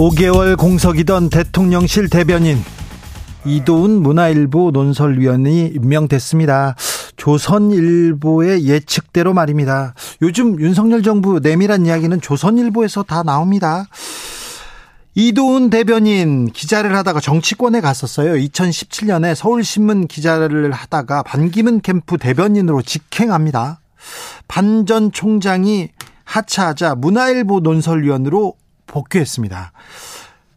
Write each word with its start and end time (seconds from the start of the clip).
5개월 0.00 0.56
공석이던 0.56 1.28
대통령실 1.28 2.08
대변인 2.08 2.56
이도훈 3.44 4.00
문화일보 4.02 4.70
논설위원이 4.70 5.72
임명됐습니다. 5.74 6.74
조선일보의 7.18 8.64
예측대로 8.64 9.34
말입니다. 9.34 9.92
요즘 10.22 10.58
윤석열 10.58 11.02
정부 11.02 11.38
내밀한 11.40 11.84
이야기는 11.84 12.22
조선일보에서 12.22 13.02
다 13.02 13.22
나옵니다. 13.22 13.88
이도훈 15.16 15.68
대변인 15.68 16.46
기자를 16.50 16.96
하다가 16.96 17.20
정치권에 17.20 17.82
갔었어요. 17.82 18.36
2017년에 18.36 19.34
서울신문 19.34 20.06
기자를 20.06 20.72
하다가 20.72 21.24
반기문 21.24 21.82
캠프 21.82 22.16
대변인으로 22.16 22.80
직행합니다. 22.80 23.80
반 24.48 24.86
전 24.86 25.12
총장이 25.12 25.90
하차하자 26.24 26.94
문화일보 26.94 27.60
논설위원으로 27.60 28.54
복귀했습니다. 28.90 29.72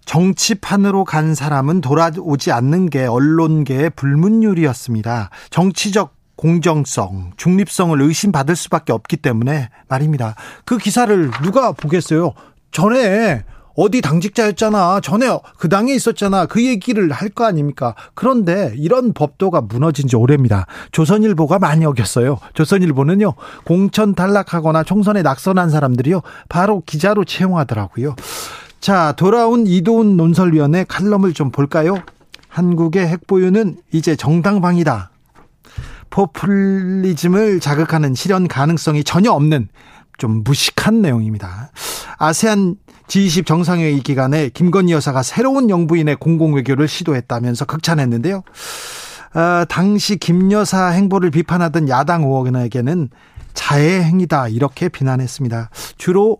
정치판으로 0.05 1.05
간 1.05 1.33
사람은 1.33 1.81
돌아오지 1.81 2.51
않는 2.51 2.89
게 2.89 3.05
언론계의 3.05 3.91
불문율이었습니다. 3.91 5.29
정치적 5.49 6.15
공정성, 6.35 7.31
중립성을 7.37 8.01
의심받을 8.01 8.55
수밖에 8.55 8.91
없기 8.91 9.17
때문에 9.17 9.69
말입니다. 9.87 10.35
그 10.65 10.77
기사를 10.77 11.31
누가 11.43 11.71
보겠어요? 11.71 12.33
전에 12.71 13.45
어디 13.75 14.01
당직자였잖아. 14.01 15.01
전에 15.01 15.27
그 15.57 15.69
당에 15.69 15.93
있었잖아. 15.93 16.45
그 16.45 16.63
얘기를 16.65 17.11
할 17.11 17.33
거 17.33 17.45
아닙니까? 17.45 17.95
그런데 18.13 18.73
이런 18.77 19.13
법도가 19.13 19.61
무너진 19.61 20.07
지 20.07 20.15
오래입니다. 20.15 20.67
조선일보가 20.91 21.57
많이 21.57 21.83
어겼어요. 21.85 22.37
조선일보는요, 22.53 23.33
공천 23.63 24.13
탈락하거나 24.13 24.83
총선에 24.83 25.23
낙선한 25.23 25.71
사람들이요, 25.71 26.21
바로 26.47 26.83
기자로 26.85 27.25
채용하더라고요. 27.25 28.15
자, 28.79 29.13
돌아온 29.13 29.65
이도훈 29.65 30.15
논설위원회 30.17 30.83
칼럼을 30.83 31.33
좀 31.33 31.49
볼까요? 31.49 31.95
한국의 32.49 33.07
핵보유는 33.07 33.77
이제 33.91 34.15
정당방위다. 34.15 35.09
포퓰리즘을 36.11 37.59
자극하는 37.59 38.13
실현 38.13 38.47
가능성이 38.47 39.03
전혀 39.03 39.31
없는 39.31 39.69
좀 40.19 40.43
무식한 40.43 41.01
내용입니다. 41.01 41.71
아세안 42.23 42.77
G20 43.07 43.45
정상회의 43.45 43.99
기간에 43.99 44.47
김건희 44.47 44.93
여사가 44.93 45.23
새로운 45.23 45.69
영부인의 45.69 46.15
공공외교를 46.15 46.87
시도했다면서 46.87 47.65
극찬했는데요. 47.65 48.43
어, 49.35 49.65
당시 49.67 50.15
김 50.15 50.49
여사 50.53 50.87
행보를 50.87 51.31
비판하던 51.31 51.89
야당 51.89 52.23
의원에게는 52.23 53.09
자해 53.53 54.03
행위다 54.03 54.47
이렇게 54.47 54.87
비난했습니다. 54.87 55.69
주로 55.97 56.37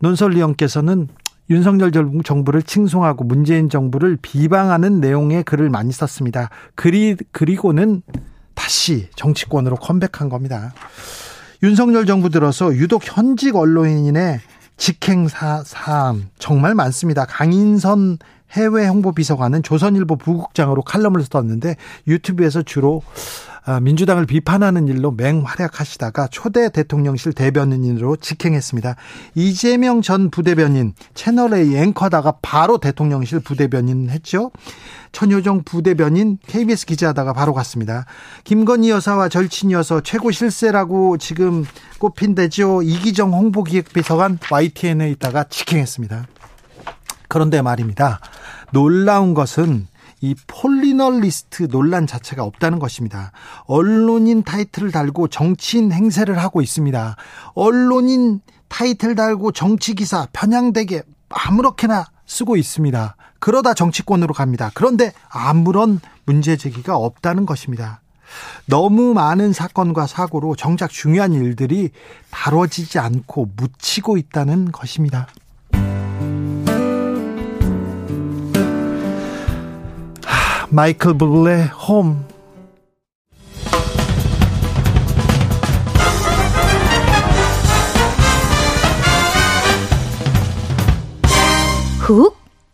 논설위원께서는 0.00 1.08
윤석열 1.48 1.90
정부를 2.22 2.62
칭송하고 2.62 3.24
문재인 3.24 3.70
정부를 3.70 4.18
비방하는 4.20 5.00
내용의 5.00 5.44
글을 5.44 5.70
많이 5.70 5.90
썼습니다. 5.90 6.50
그리, 6.74 7.16
그리고는 7.32 8.02
다시 8.52 9.08
정치권으로 9.16 9.76
컴백한 9.76 10.28
겁니다. 10.28 10.74
윤석열 11.62 12.04
정부 12.04 12.28
들어서 12.28 12.74
유독 12.74 13.02
현직 13.04 13.56
언론인의 13.56 14.40
직행 14.76 15.28
사안 15.28 16.30
정말 16.38 16.74
많습니다. 16.74 17.24
강인선 17.26 18.18
해외 18.52 18.86
홍보 18.86 19.12
비서관은 19.12 19.62
조선일보 19.62 20.16
부국장으로 20.16 20.82
칼럼을 20.82 21.22
썼는데 21.22 21.76
유튜브에서 22.06 22.62
주로 22.62 23.02
아, 23.48 23.53
민주당을 23.82 24.26
비판하는 24.26 24.88
일로 24.88 25.10
맹활약하시다가 25.12 26.28
초대 26.28 26.68
대통령실 26.68 27.32
대변인으로 27.32 28.16
직행했습니다. 28.16 28.96
이재명 29.34 30.02
전 30.02 30.30
부대변인 30.30 30.92
채널A 31.14 31.74
앵커다가 31.76 32.34
바로 32.42 32.78
대통령실 32.78 33.40
부대변인 33.40 34.10
했죠. 34.10 34.50
천효정 35.12 35.62
부대변인 35.64 36.38
KBS 36.46 36.84
기자하다가 36.86 37.32
바로 37.32 37.54
갔습니다. 37.54 38.04
김건희 38.44 38.90
여사와 38.90 39.28
절친 39.30 39.70
여서 39.70 40.00
최고 40.00 40.30
실세라고 40.30 41.16
지금 41.16 41.64
꼽힌대죠. 41.98 42.82
이기정 42.82 43.32
홍보기획비서관 43.32 44.38
YTN에 44.50 45.10
있다가 45.12 45.44
직행했습니다. 45.44 46.26
그런데 47.28 47.62
말입니다. 47.62 48.20
놀라운 48.72 49.34
것은 49.34 49.86
이 50.24 50.34
폴리널리스트 50.46 51.68
논란 51.68 52.06
자체가 52.06 52.44
없다는 52.44 52.78
것입니다. 52.78 53.30
언론인 53.66 54.42
타이틀을 54.42 54.90
달고 54.90 55.28
정치인 55.28 55.92
행세를 55.92 56.38
하고 56.38 56.62
있습니다. 56.62 57.16
언론인 57.52 58.40
타이틀 58.68 59.14
달고 59.14 59.52
정치 59.52 59.94
기사 59.94 60.26
편향되게 60.32 61.02
아무렇게나 61.28 62.06
쓰고 62.24 62.56
있습니다. 62.56 63.16
그러다 63.38 63.74
정치권으로 63.74 64.32
갑니다. 64.32 64.70
그런데 64.72 65.12
아무런 65.28 66.00
문제 66.24 66.56
제기가 66.56 66.96
없다는 66.96 67.44
것입니다. 67.44 68.00
너무 68.64 69.12
많은 69.12 69.52
사건과 69.52 70.06
사고로 70.06 70.56
정작 70.56 70.88
중요한 70.88 71.34
일들이 71.34 71.90
다뤄지지 72.30 72.98
않고 72.98 73.50
묻히고 73.56 74.16
있다는 74.16 74.72
것입니다. 74.72 75.26
마이클 80.70 81.14
블레 81.14 81.64
홈훅 81.64 82.34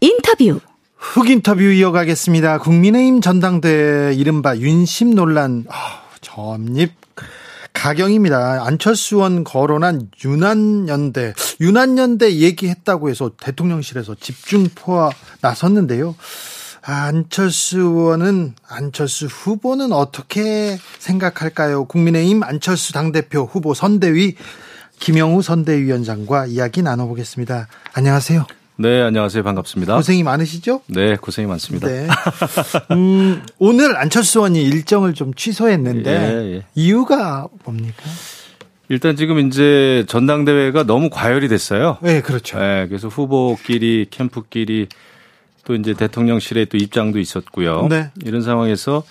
인터뷰 0.00 0.60
훅 0.96 1.30
인터뷰 1.30 1.62
이어가겠습니다. 1.62 2.58
국민의힘 2.58 3.20
전당대 3.20 4.12
이른바 4.14 4.56
윤심 4.56 5.14
논란 5.14 5.64
아, 5.68 6.02
점립 6.20 6.92
가경입니다. 7.72 8.64
안철수 8.64 9.16
의원 9.16 9.44
거론한 9.44 10.10
유난연대, 10.24 11.34
유난연대 11.60 12.36
얘기했다고 12.36 13.08
해서 13.08 13.30
대통령실에서 13.40 14.16
집중 14.20 14.68
포화 14.74 15.10
나섰는데요. 15.40 16.14
안철수 16.82 17.78
의원은 17.78 18.54
안철수 18.68 19.26
후보는 19.26 19.92
어떻게 19.92 20.78
생각할까요? 20.98 21.84
국민의힘 21.84 22.42
안철수 22.42 22.92
당대표 22.92 23.42
후보 23.42 23.74
선대위 23.74 24.34
김영우 24.98 25.42
선대위원장과 25.42 26.46
이야기 26.46 26.82
나눠보겠습니다. 26.82 27.68
안녕하세요. 27.94 28.46
네, 28.76 29.02
안녕하세요. 29.02 29.42
반갑습니다. 29.42 29.96
고생이 29.96 30.22
많으시죠? 30.22 30.80
네, 30.86 31.16
고생이 31.16 31.46
많습니다. 31.46 31.86
네. 31.86 32.08
음, 32.92 33.42
오늘 33.58 33.96
안철수 33.96 34.38
의원이 34.38 34.62
일정을 34.62 35.12
좀 35.12 35.34
취소했는데 35.34 36.10
예, 36.10 36.54
예. 36.56 36.62
이유가 36.74 37.46
뭡니까? 37.64 38.02
일단 38.88 39.16
지금 39.16 39.46
이제 39.46 40.04
전당대회가 40.08 40.84
너무 40.84 41.10
과열이 41.10 41.48
됐어요. 41.48 41.98
네, 42.00 42.22
그렇죠. 42.22 42.58
네, 42.58 42.86
그래서 42.88 43.08
후보끼리 43.08 44.06
캠프끼리 44.10 44.88
또 45.64 45.74
이제 45.74 45.94
대통령실에 45.94 46.66
또 46.66 46.76
입장도 46.76 47.18
있었고요. 47.18 47.86
네. 47.88 48.10
이런 48.24 48.42
상황에서 48.42 49.02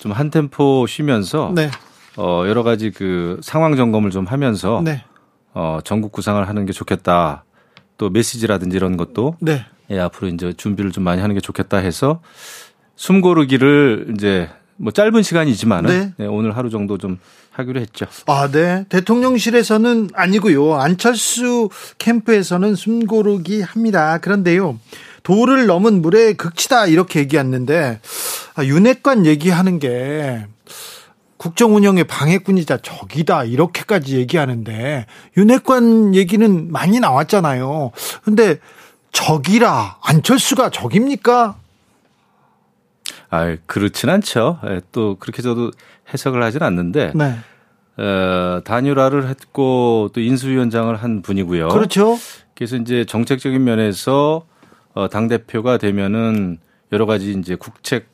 좀 0.00 0.12
한 0.12 0.30
템포 0.30 0.86
쉬면서 0.86 1.52
네. 1.54 1.70
어 2.16 2.44
여러 2.46 2.62
가지 2.62 2.90
그 2.90 3.40
상황 3.42 3.76
점검을 3.76 4.10
좀 4.10 4.24
하면서 4.26 4.82
네. 4.84 5.02
어 5.54 5.78
전국 5.84 6.12
구상을 6.12 6.46
하는 6.46 6.66
게 6.66 6.72
좋겠다. 6.72 7.44
또 7.98 8.10
메시지라든지 8.10 8.76
이런 8.76 8.96
것도 8.96 9.36
네. 9.40 9.64
예, 9.90 9.98
앞으로 9.98 10.28
이제 10.28 10.52
준비를 10.52 10.92
좀 10.92 11.04
많이 11.04 11.20
하는 11.22 11.34
게 11.34 11.40
좋겠다 11.40 11.78
해서 11.78 12.20
숨 12.94 13.20
고르기를 13.20 14.14
이제 14.14 14.48
뭐 14.76 14.92
짧은 14.92 15.22
시간이지만은 15.22 15.88
네. 15.88 16.12
네, 16.18 16.26
오늘 16.26 16.56
하루 16.56 16.68
정도 16.70 16.98
좀 16.98 17.18
하기로 17.52 17.80
했죠. 17.80 18.06
아, 18.26 18.48
네. 18.50 18.84
대통령실에서는 18.90 20.10
아니고요. 20.12 20.74
안철수 20.74 21.70
캠프에서는 21.98 22.74
숨 22.74 23.06
고르기 23.06 23.62
합니다. 23.62 24.18
그런데요. 24.18 24.78
도를 25.26 25.66
넘은 25.66 26.02
물에 26.02 26.34
극치다 26.34 26.86
이렇게 26.86 27.18
얘기했는데 27.18 27.98
아, 28.54 28.64
윤핵관 28.64 29.26
얘기하는 29.26 29.80
게 29.80 30.46
국정 31.36 31.74
운영의 31.74 32.04
방해꾼이자 32.04 32.76
적이다 32.76 33.42
이렇게까지 33.42 34.18
얘기하는데 34.18 35.06
윤핵관 35.36 36.14
얘기는 36.14 36.70
많이 36.70 37.00
나왔잖아요. 37.00 37.90
근데 38.22 38.60
적이라 39.10 39.98
안철수가 40.00 40.70
적입니까? 40.70 41.56
아, 43.28 43.56
그렇진 43.66 44.08
않죠. 44.08 44.60
예, 44.68 44.80
또 44.92 45.16
그렇게 45.18 45.42
저도 45.42 45.72
해석을 46.14 46.40
하진 46.40 46.62
않는데. 46.62 47.10
네. 47.16 47.36
어, 47.98 48.60
단일화를 48.64 49.28
했고 49.28 50.10
또 50.12 50.20
인수위원장을 50.20 50.94
한 50.94 51.22
분이고요. 51.22 51.68
그렇죠. 51.68 52.16
그래서 52.54 52.76
이제 52.76 53.04
정책적인 53.06 53.64
면에서 53.64 54.44
어, 54.96 55.08
당 55.08 55.28
대표가 55.28 55.76
되면은 55.76 56.56
여러 56.90 57.04
가지 57.04 57.32
이제 57.38 57.54
국책 57.54 58.08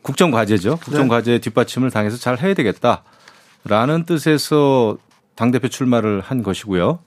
국정 0.00 0.30
과제죠. 0.30 0.78
국정 0.78 1.06
과제 1.06 1.32
네. 1.32 1.38
뒷받침을 1.38 1.90
당해서 1.90 2.16
잘 2.16 2.38
해야 2.38 2.54
되겠다라는 2.54 4.04
뜻에서 4.06 4.96
당 5.36 5.50
대표 5.50 5.68
출마를 5.68 6.20
한 6.20 6.42
것이고요. 6.42 7.00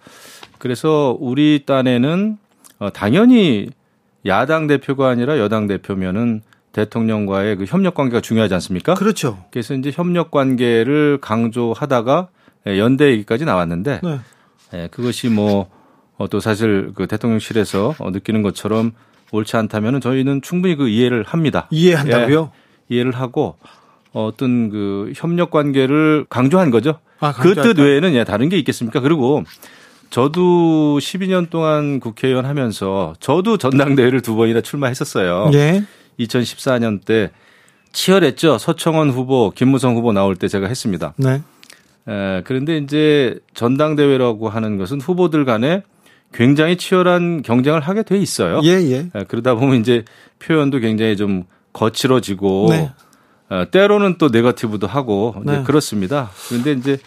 그래서 0.60 1.18
우리 1.19 1.63
딴에는 1.66 2.38
어, 2.77 2.89
당연히 2.94 3.69
야당 4.27 4.68
대표가 4.68 5.10
아니라 5.10 5.39
여당 5.39 5.66
대표면은 5.66 6.42
대통령과의 6.71 7.56
그 7.56 7.66
협력 7.66 7.95
관계가 7.95 8.21
중요하지 8.21 8.54
않습니까? 8.54 8.94
그렇죠. 8.94 9.44
그래서 9.50 9.74
이제 9.74 9.92
협력 9.92 10.30
관계를 10.30 11.18
강조하다가 11.19 12.28
예, 12.68 12.78
연대 12.78 13.10
얘기까지 13.10 13.45
나왔는데 13.45 14.01
네. 14.04 14.19
예, 14.74 14.88
그것이 14.92 15.30
뭐또 15.30 16.38
어, 16.38 16.39
사실 16.39 16.92
그 16.94 17.07
대통령실에서 17.07 17.95
어, 17.98 18.12
느끼는 18.12 18.44
것처럼 18.44 18.92
옳지 19.31 19.57
않다면은 19.57 20.01
저희는 20.01 20.42
충분히 20.42 20.75
그 20.75 20.88
이해를 20.88 21.24
합니다. 21.24 21.68
이해한다고요? 21.72 22.51
예, 22.92 22.95
이해를 22.95 23.12
하고 23.13 23.56
어떤 24.13 24.69
그 24.69 25.12
협력 25.16 25.51
관계를 25.51 26.25
강조한 26.30 26.72
거죠. 26.72 27.00
아, 27.19 27.33
그 27.33 27.54
뜻 27.56 27.80
외에는 27.80 28.13
예, 28.13 28.24
다른 28.24 28.50
게 28.50 28.57
있겠습니까? 28.57 29.00
그리고 29.00 29.44
저도 30.10 30.98
12년 31.00 31.50
동안 31.50 32.00
국회의원 32.00 32.45
하면서 32.45 33.13
저도 33.19 33.57
전당대회를 33.57 34.22
두 34.22 34.36
번이나 34.36 34.62
출마했었어요. 34.62 35.50
네. 35.51 35.83
2014년 36.19 37.04
때 37.04 37.31
치열했죠. 37.92 38.57
서청원 38.57 39.10
후보, 39.10 39.51
김무성 39.56 39.95
후보 39.95 40.13
나올 40.13 40.36
때 40.36 40.48
제가 40.48 40.68
했습니다. 40.68 41.13
네. 41.18 41.42
에, 42.07 42.42
그런데 42.45 42.78
이제 42.78 43.39
전당대회라고 43.54 44.48
하는 44.50 44.78
것은 44.78 45.01
후보들 45.01 45.44
간에 45.45 45.81
굉장히 46.35 46.75
치열한 46.75 47.41
경쟁을 47.41 47.79
하게 47.79 48.03
돼 48.03 48.17
있어요. 48.17 48.59
예, 48.63 48.71
예. 48.71 49.09
에, 49.15 49.23
그러다 49.27 49.55
보면 49.55 49.79
이제 49.79 50.03
표현도 50.39 50.79
굉장히 50.79 51.15
좀 51.15 51.45
거칠어지고 51.73 52.67
네. 52.69 52.91
어, 53.49 53.65
때로는 53.71 54.17
또 54.17 54.27
네거티브도 54.29 54.85
하고 54.85 55.35
네. 55.45 55.63
그렇습니다. 55.63 56.29
그런데 56.49 56.73
이제 56.73 56.97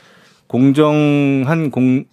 공정한 0.47 1.71
공, 1.71 2.05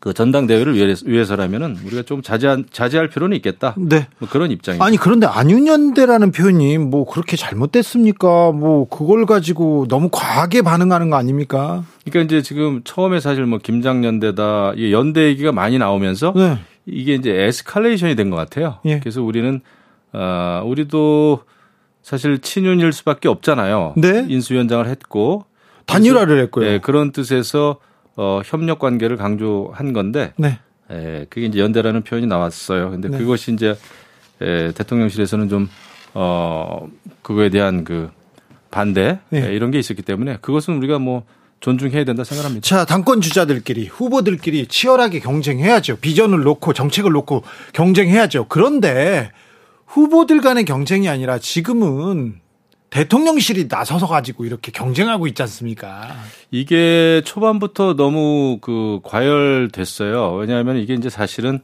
그 0.00 0.12
전당대회를 0.12 0.74
위해서라면은 1.06 1.76
우리가 1.84 2.02
좀 2.02 2.22
자제한, 2.22 2.66
자제할 2.70 3.08
필요는 3.08 3.36
있겠다. 3.36 3.74
네. 3.76 4.08
뭐 4.18 4.28
그런 4.28 4.50
입장입니다. 4.50 4.84
아니 4.84 4.96
그런데 4.96 5.26
안윤연대라는 5.26 6.32
표현이 6.32 6.78
뭐 6.78 7.04
그렇게 7.04 7.36
잘못됐습니까? 7.36 8.52
뭐 8.52 8.88
그걸 8.88 9.26
가지고 9.26 9.86
너무 9.88 10.08
과하게 10.10 10.62
반응하는 10.62 11.10
거 11.10 11.16
아닙니까? 11.16 11.84
그러니까 12.10 12.22
이제 12.36 12.42
지금 12.42 12.82
처음에 12.84 13.20
사실 13.20 13.44
뭐 13.46 13.58
김장연대다 13.58 14.74
이 14.76 14.92
연대 14.92 15.24
얘기가 15.26 15.52
많이 15.52 15.78
나오면서 15.78 16.32
네. 16.36 16.58
이게 16.86 17.14
이제 17.14 17.30
에스컬레이션이 17.32 18.16
된 18.16 18.30
것 18.30 18.36
같아요. 18.36 18.78
예. 18.84 18.98
그래서 19.00 19.22
우리는 19.22 19.60
아 20.12 20.62
우리도 20.64 21.42
사실 22.02 22.38
친윤일 22.38 22.92
수밖에 22.92 23.28
없잖아요. 23.28 23.94
네. 23.96 24.24
인수위원장을 24.28 24.86
했고 24.88 25.44
단일화를 25.86 26.40
했고요. 26.44 26.64
네, 26.64 26.78
그런 26.78 27.12
뜻에서 27.12 27.76
어, 28.16 28.40
협력 28.44 28.78
관계를 28.78 29.16
강조한 29.16 29.92
건데 29.92 30.32
네. 30.36 30.58
에, 30.90 31.26
그게 31.30 31.46
이제 31.46 31.60
연대라는 31.60 32.02
표현이 32.02 32.26
나왔어요. 32.26 32.90
근데 32.90 33.08
네. 33.08 33.18
그것이 33.18 33.52
이제 33.52 33.76
에, 34.40 34.72
대통령실에서는 34.72 35.48
좀 35.48 35.68
어, 36.14 36.88
그거에 37.22 37.48
대한 37.50 37.84
그 37.84 38.08
반대 38.70 39.18
네. 39.30 39.48
에, 39.50 39.54
이런 39.54 39.70
게 39.70 39.78
있었기 39.78 40.02
때문에 40.02 40.38
그것은 40.40 40.76
우리가 40.78 40.98
뭐 40.98 41.24
존중해야 41.60 42.04
된다 42.04 42.24
생각합니다. 42.24 42.64
자, 42.64 42.84
당권 42.84 43.20
주자들끼리 43.20 43.86
후보들끼리 43.86 44.66
치열하게 44.66 45.20
경쟁해야죠. 45.20 45.96
비전을 45.96 46.40
놓고 46.40 46.72
정책을 46.72 47.10
놓고 47.12 47.42
경쟁해야죠. 47.72 48.46
그런데 48.48 49.30
후보들 49.86 50.40
간의 50.40 50.64
경쟁이 50.64 51.08
아니라 51.08 51.38
지금은 51.38 52.40
대통령실이 52.90 53.66
나서서 53.68 54.06
가지고 54.06 54.44
이렇게 54.44 54.72
경쟁하고 54.72 55.26
있지 55.26 55.42
않습니까? 55.42 56.14
이게 56.50 57.20
초반부터 57.24 57.94
너무 57.96 58.58
그 58.60 59.00
과열됐어요. 59.02 60.34
왜냐하면 60.34 60.78
이게 60.78 60.94
이제 60.94 61.10
사실은 61.10 61.60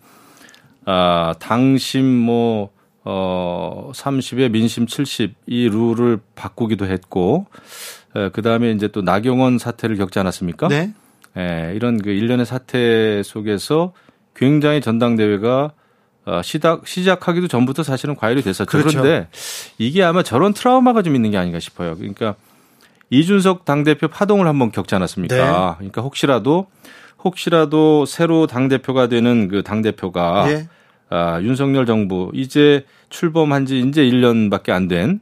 아, 0.86 1.34
당심 1.38 2.04
뭐, 2.04 2.70
어, 3.04 3.90
30에 3.94 4.50
민심 4.50 4.86
70 4.86 5.34
이 5.46 5.68
룰을 5.68 6.20
바꾸기도 6.34 6.86
했고, 6.86 7.46
그 8.32 8.42
다음에 8.42 8.70
이제 8.70 8.88
또 8.88 9.02
나경원 9.02 9.58
사태를 9.58 9.96
겪지 9.96 10.18
않았습니까? 10.18 10.68
네. 10.68 10.94
예, 11.36 11.72
이런 11.74 12.00
그 12.00 12.10
일련의 12.10 12.46
사태 12.46 13.22
속에서 13.24 13.92
굉장히 14.36 14.80
전당대회가 14.80 15.72
어, 16.26 16.40
시작, 16.42 16.86
시작하기도 16.86 17.48
전부터 17.48 17.82
사실은 17.82 18.14
과열이 18.16 18.42
됐었죠. 18.42 18.70
그렇죠. 18.70 19.02
그런데 19.02 19.28
이게 19.78 20.02
아마 20.02 20.22
저런 20.22 20.54
트라우마가 20.54 21.02
좀 21.02 21.14
있는 21.16 21.30
게 21.32 21.36
아닌가 21.36 21.58
싶어요. 21.60 21.96
그러니까 21.96 22.34
이준석 23.10 23.64
당대표 23.64 24.08
파동을 24.08 24.46
한번 24.46 24.72
겪지 24.72 24.94
않았습니까? 24.94 25.36
네. 25.36 25.74
그러니까 25.76 26.02
혹시라도 26.02 26.66
혹시라도 27.22 28.06
새로 28.06 28.46
당대표가 28.46 29.08
되는 29.08 29.48
그 29.48 29.62
당대표가 29.62 30.46
네. 30.46 30.68
아, 31.10 31.40
윤석열 31.42 31.84
정부 31.84 32.30
이제 32.32 32.84
출범한 33.10 33.66
지 33.66 33.80
이제 33.80 34.02
1년밖에 34.04 34.70
안 34.70 34.88
된 34.88 35.20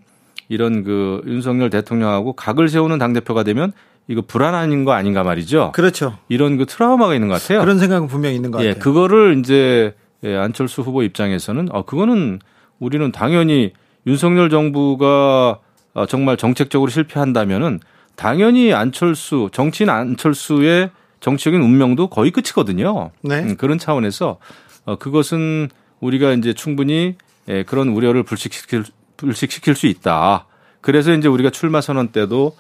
이런 0.52 0.84
그 0.84 1.22
윤석열 1.26 1.70
대통령하고 1.70 2.34
각을 2.34 2.69
세우는 2.69 2.99
당대표가 2.99 3.43
되면 3.43 3.72
이거 4.06 4.20
불안한 4.20 4.84
거 4.84 4.93
아닌가 4.93 5.22
말이죠. 5.22 5.72
그렇죠. 5.75 6.19
이런 6.28 6.58
그 6.58 6.66
트라우마가 6.66 7.14
있는 7.14 7.28
것 7.28 7.40
같아요. 7.40 7.60
그런 7.60 7.78
생각은 7.78 8.06
분명히 8.06 8.37
있는 8.37 8.50
것 8.50 8.58
예, 8.58 8.69
같아요. 8.69 8.76
예, 8.76 8.78
그거를 8.78 9.38
이제 9.38 9.94
예, 10.25 10.37
안철수 10.37 10.82
후보 10.82 11.02
입장에서는 11.02 11.69
어 11.72 11.87
그거는 11.87 12.38
우리는 12.78 13.10
당연히 13.12 13.72
윤석열 14.06 14.50
정부가 14.50 15.58
어, 15.94 16.06
정말 16.06 16.37
정책적으로 16.37 16.90
실패한다면은 16.90 17.81
당연히 18.14 18.75
안철수 18.75 19.48
정치인 19.52 19.88
안철수의 19.88 20.90
정치적인 21.20 21.62
운명도 21.62 22.08
거의 22.08 22.31
끝이거든요. 22.31 23.10
네. 23.22 23.38
음, 23.38 23.56
그런 23.56 23.79
차원에서 23.79 24.36
어, 24.84 24.96
그것은 24.96 25.70
우리가 26.00 26.32
이제 26.32 26.53
충분히 26.53 27.15
예, 27.48 27.62
그런 27.62 27.88
우려를 27.88 28.22
불식시킬 28.22 28.84
불식시킬 29.22 29.74
수 29.74 29.86
있다. 29.86 30.46
그래서 30.81 31.12
이제 31.14 31.29
우리가 31.29 31.50
출마 31.50 31.81
선언 31.81 32.08
때도 32.08 32.56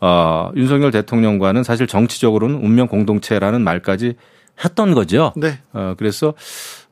어, 0.00 0.50
윤석열 0.56 0.90
대통령과는 0.90 1.62
사실 1.62 1.86
정치적으로는 1.86 2.56
운명 2.56 2.86
공동체라는 2.86 3.62
말까지 3.62 4.14
했던 4.64 4.94
거죠. 4.94 5.32
네. 5.36 5.58
어, 5.72 5.94
그래서 5.96 6.34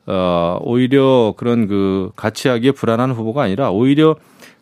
어, 0.07 0.57
오히려 0.61 1.33
그런 1.37 1.67
그 1.67 2.11
가치하기에 2.15 2.71
불안한 2.71 3.11
후보가 3.11 3.43
아니라 3.43 3.69
오히려 3.69 4.15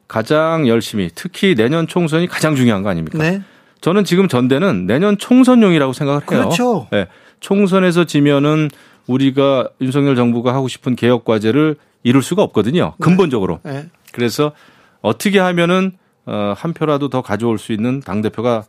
가장 0.07 0.67
열심히 0.67 1.09
특히 1.13 1.55
내년 1.55 1.87
총선이 1.87 2.27
가장 2.27 2.55
중요한 2.55 2.83
거 2.83 2.89
아닙니까? 2.89 3.17
네. 3.17 3.41
저는 3.81 4.03
지금 4.03 4.27
전대는 4.27 4.87
내년 4.87 5.17
총선용이라고 5.17 5.93
생각을 5.93 6.21
해요. 6.21 6.25
그렇죠. 6.25 6.87
네. 6.91 7.07
총선에서 7.39 8.03
지면은 8.03 8.69
우리가 9.07 9.69
윤석열 9.79 10.15
정부가 10.15 10.53
하고 10.53 10.67
싶은 10.67 10.95
개혁 10.95 11.23
과제를 11.23 11.77
이룰 12.03 12.21
수가 12.21 12.43
없거든요. 12.43 12.93
네. 12.97 13.03
근본적으로. 13.03 13.59
네. 13.63 13.87
그래서 14.11 14.53
어떻게 15.01 15.39
하면은 15.39 15.93
어, 16.25 16.53
한 16.55 16.73
표라도 16.73 17.09
더 17.09 17.21
가져올 17.21 17.57
수 17.57 17.71
있는 17.71 18.01
당 18.01 18.21
대표가 18.21 18.65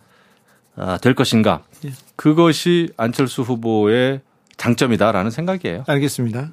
아, 0.76 0.98
될 0.98 1.14
것인가? 1.14 1.62
예. 1.84 1.92
그것이 2.16 2.90
안철수 2.96 3.42
후보의 3.42 4.20
장점이다라는 4.56 5.30
생각이에요. 5.30 5.84
알겠습니다. 5.86 6.50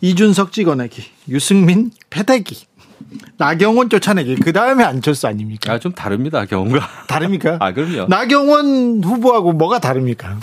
이준석 0.00 0.52
찍어내기, 0.52 1.04
유승민 1.28 1.90
패대기, 2.08 2.66
나경원 3.36 3.88
쫓아내기, 3.88 4.36
그 4.36 4.52
다음에 4.52 4.84
안철수 4.84 5.26
아닙니까? 5.26 5.72
아, 5.72 5.78
좀 5.78 5.92
다릅니다, 5.92 6.44
경우가. 6.44 7.06
다릅니까? 7.08 7.58
아, 7.60 7.72
그럼요. 7.72 8.06
나경원 8.08 9.02
후보하고 9.04 9.52
뭐가 9.52 9.78
다릅니까? 9.78 10.38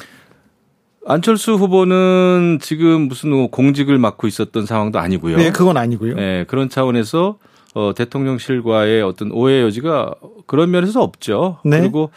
안철수 1.08 1.54
후보는 1.54 2.60
지금 2.62 3.08
무슨 3.08 3.30
뭐 3.30 3.48
공직을 3.50 3.98
맡고 3.98 4.28
있었던 4.28 4.66
상황도 4.66 5.00
아니고요. 5.00 5.38
네, 5.38 5.52
그건 5.52 5.78
아니고요. 5.78 6.16
네, 6.16 6.46
그런 6.48 6.70
차원에서 6.70 7.38
어, 7.76 7.94
대통령실과의 7.94 9.02
어떤 9.04 9.32
오해 9.32 9.62
여지가 9.62 10.16
그런 10.48 10.72
면에서 10.72 11.04
없죠. 11.04 11.60
네. 11.66 11.82
그리고 11.82 12.10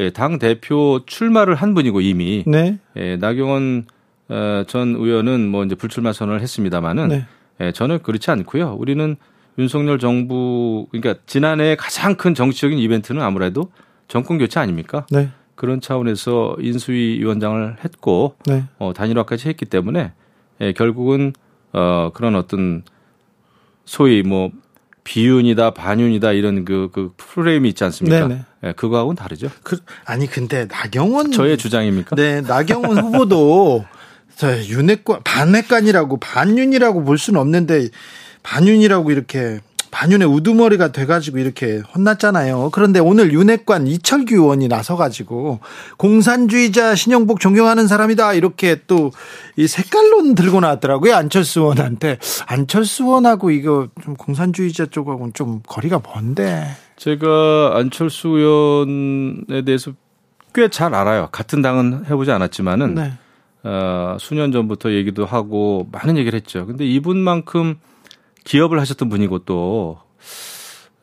예, 0.00 0.10
당 0.10 0.40
대표 0.40 1.00
출마를 1.06 1.54
한 1.54 1.72
분이고 1.72 2.00
이미 2.00 2.42
네. 2.46 2.78
예, 2.96 3.16
나경원 3.16 3.86
어, 4.28 4.64
전 4.66 4.96
의원은 4.96 5.48
뭐 5.48 5.64
이제 5.64 5.76
불출마 5.76 6.12
선언을 6.12 6.40
했습니다마는 6.40 7.08
네. 7.08 7.26
예, 7.60 7.70
저는 7.70 8.02
그렇지 8.02 8.28
않고요. 8.32 8.74
우리는 8.76 9.16
윤석열 9.56 10.00
정부 10.00 10.88
그러니까 10.90 11.22
지난해 11.26 11.76
가장 11.76 12.16
큰 12.16 12.34
정치적인 12.34 12.76
이벤트는 12.76 13.22
아무래도 13.22 13.70
정권 14.08 14.38
교체 14.38 14.58
아닙니까? 14.58 15.06
네. 15.12 15.28
그런 15.54 15.80
차원에서 15.80 16.56
인수위 16.58 17.20
위원장을 17.20 17.76
했고 17.84 18.34
네. 18.46 18.64
어, 18.80 18.92
단일화까지 18.92 19.48
했기 19.48 19.64
때문에 19.64 20.12
예, 20.60 20.72
결국은 20.72 21.32
어, 21.72 22.10
그런 22.14 22.34
어떤 22.34 22.82
소위 23.84 24.24
뭐 24.24 24.50
비윤이다 25.04 25.72
반윤이다 25.74 26.32
이런 26.32 26.64
그, 26.64 26.88
그 26.92 27.12
프레임이 27.16 27.68
있지 27.68 27.84
않습니까? 27.84 28.26
네네. 28.26 28.44
네, 28.62 28.72
그거하고는 28.72 29.16
다르죠. 29.16 29.50
그, 29.62 29.78
아니 30.04 30.26
근데 30.26 30.66
나경원 30.66 31.30
저의 31.30 31.58
주장입니까? 31.58 32.16
네, 32.16 32.40
나경원 32.40 32.98
후보도 32.98 33.84
저 34.36 34.58
윤핵관 34.64 35.20
반핵관이라고 35.22 36.18
반윤이라고 36.18 37.04
볼 37.04 37.18
수는 37.18 37.38
없는데 37.40 37.88
반윤이라고 38.42 39.10
이렇게 39.10 39.60
반윤의 39.94 40.26
우두머리가 40.26 40.90
돼가지고 40.90 41.38
이렇게 41.38 41.80
혼났잖아요. 41.94 42.70
그런데 42.72 42.98
오늘 42.98 43.32
윤핵관 43.32 43.86
이철규 43.86 44.34
의원이 44.34 44.66
나서가지고 44.66 45.60
공산주의자 45.96 46.96
신영복 46.96 47.38
존경하는 47.38 47.86
사람이다 47.86 48.34
이렇게 48.34 48.80
또 48.88 49.12
이 49.56 49.68
색깔론 49.68 50.34
들고 50.34 50.60
나왔더라고요. 50.60 51.14
안철수 51.14 51.60
의원한테 51.60 52.18
안철수 52.46 53.04
의원하고 53.04 53.50
이거 53.50 53.88
좀 54.02 54.14
공산주의자 54.16 54.86
쪽하고는 54.86 55.32
좀 55.32 55.60
거리가 55.66 56.02
먼데. 56.04 56.66
제가 56.96 57.74
안철수 57.76 58.28
의원에 58.28 59.62
대해서 59.64 59.92
꽤 60.54 60.68
잘 60.68 60.94
알아요. 60.94 61.28
같은 61.30 61.62
당은 61.62 62.06
해보지 62.06 62.30
않았지만은 62.32 62.94
네. 62.94 63.12
어, 63.62 64.16
수년 64.18 64.50
전부터 64.52 64.92
얘기도 64.92 65.24
하고 65.24 65.88
많은 65.92 66.16
얘기를 66.18 66.36
했죠. 66.36 66.66
근데 66.66 66.84
이분만큼 66.84 67.76
기업을 68.44 68.80
하셨던 68.80 69.08
분이고 69.08 69.40
또 69.40 69.98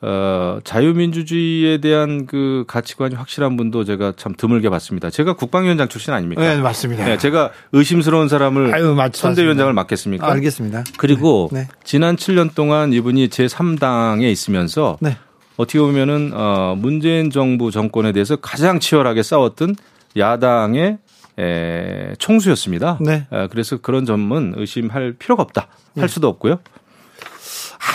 어, 0.04 0.58
자유민주주의에 0.64 1.78
대한 1.78 2.26
그 2.26 2.64
가치관이 2.66 3.14
확실한 3.14 3.56
분도 3.56 3.84
제가 3.84 4.14
참 4.16 4.34
드물게 4.36 4.68
봤습니다. 4.68 5.10
제가 5.10 5.34
국방위원장 5.34 5.88
출신 5.88 6.12
아닙니까? 6.12 6.42
네, 6.42 6.60
맞습니다. 6.60 7.04
네, 7.04 7.18
제가 7.18 7.52
의심스러운 7.70 8.28
사람을 8.28 8.74
아유, 8.74 8.94
맞, 8.94 9.14
선대위원장을 9.14 9.72
맡겠습니까? 9.72 10.26
아, 10.26 10.32
알겠습니다. 10.32 10.82
그리고 10.98 11.48
네. 11.52 11.68
지난 11.84 12.16
7년 12.16 12.52
동안 12.54 12.92
이분이 12.92 13.28
제 13.28 13.46
3당에 13.46 14.24
있으면서 14.24 14.98
네. 15.00 15.16
어떻게 15.56 15.78
보면은 15.78 16.32
어, 16.34 16.74
문재인 16.76 17.30
정부 17.30 17.70
정권에 17.70 18.10
대해서 18.10 18.34
가장 18.34 18.80
치열하게 18.80 19.22
싸웠던 19.22 19.76
야당의 20.16 20.98
에, 21.38 22.14
총수였습니다. 22.18 22.98
네. 23.00 23.26
에, 23.32 23.46
그래서 23.48 23.76
그런 23.76 24.04
점은 24.04 24.54
의심할 24.56 25.14
필요가 25.16 25.44
없다. 25.44 25.68
할 25.94 26.02
네. 26.02 26.08
수도 26.08 26.26
없고요. 26.26 26.58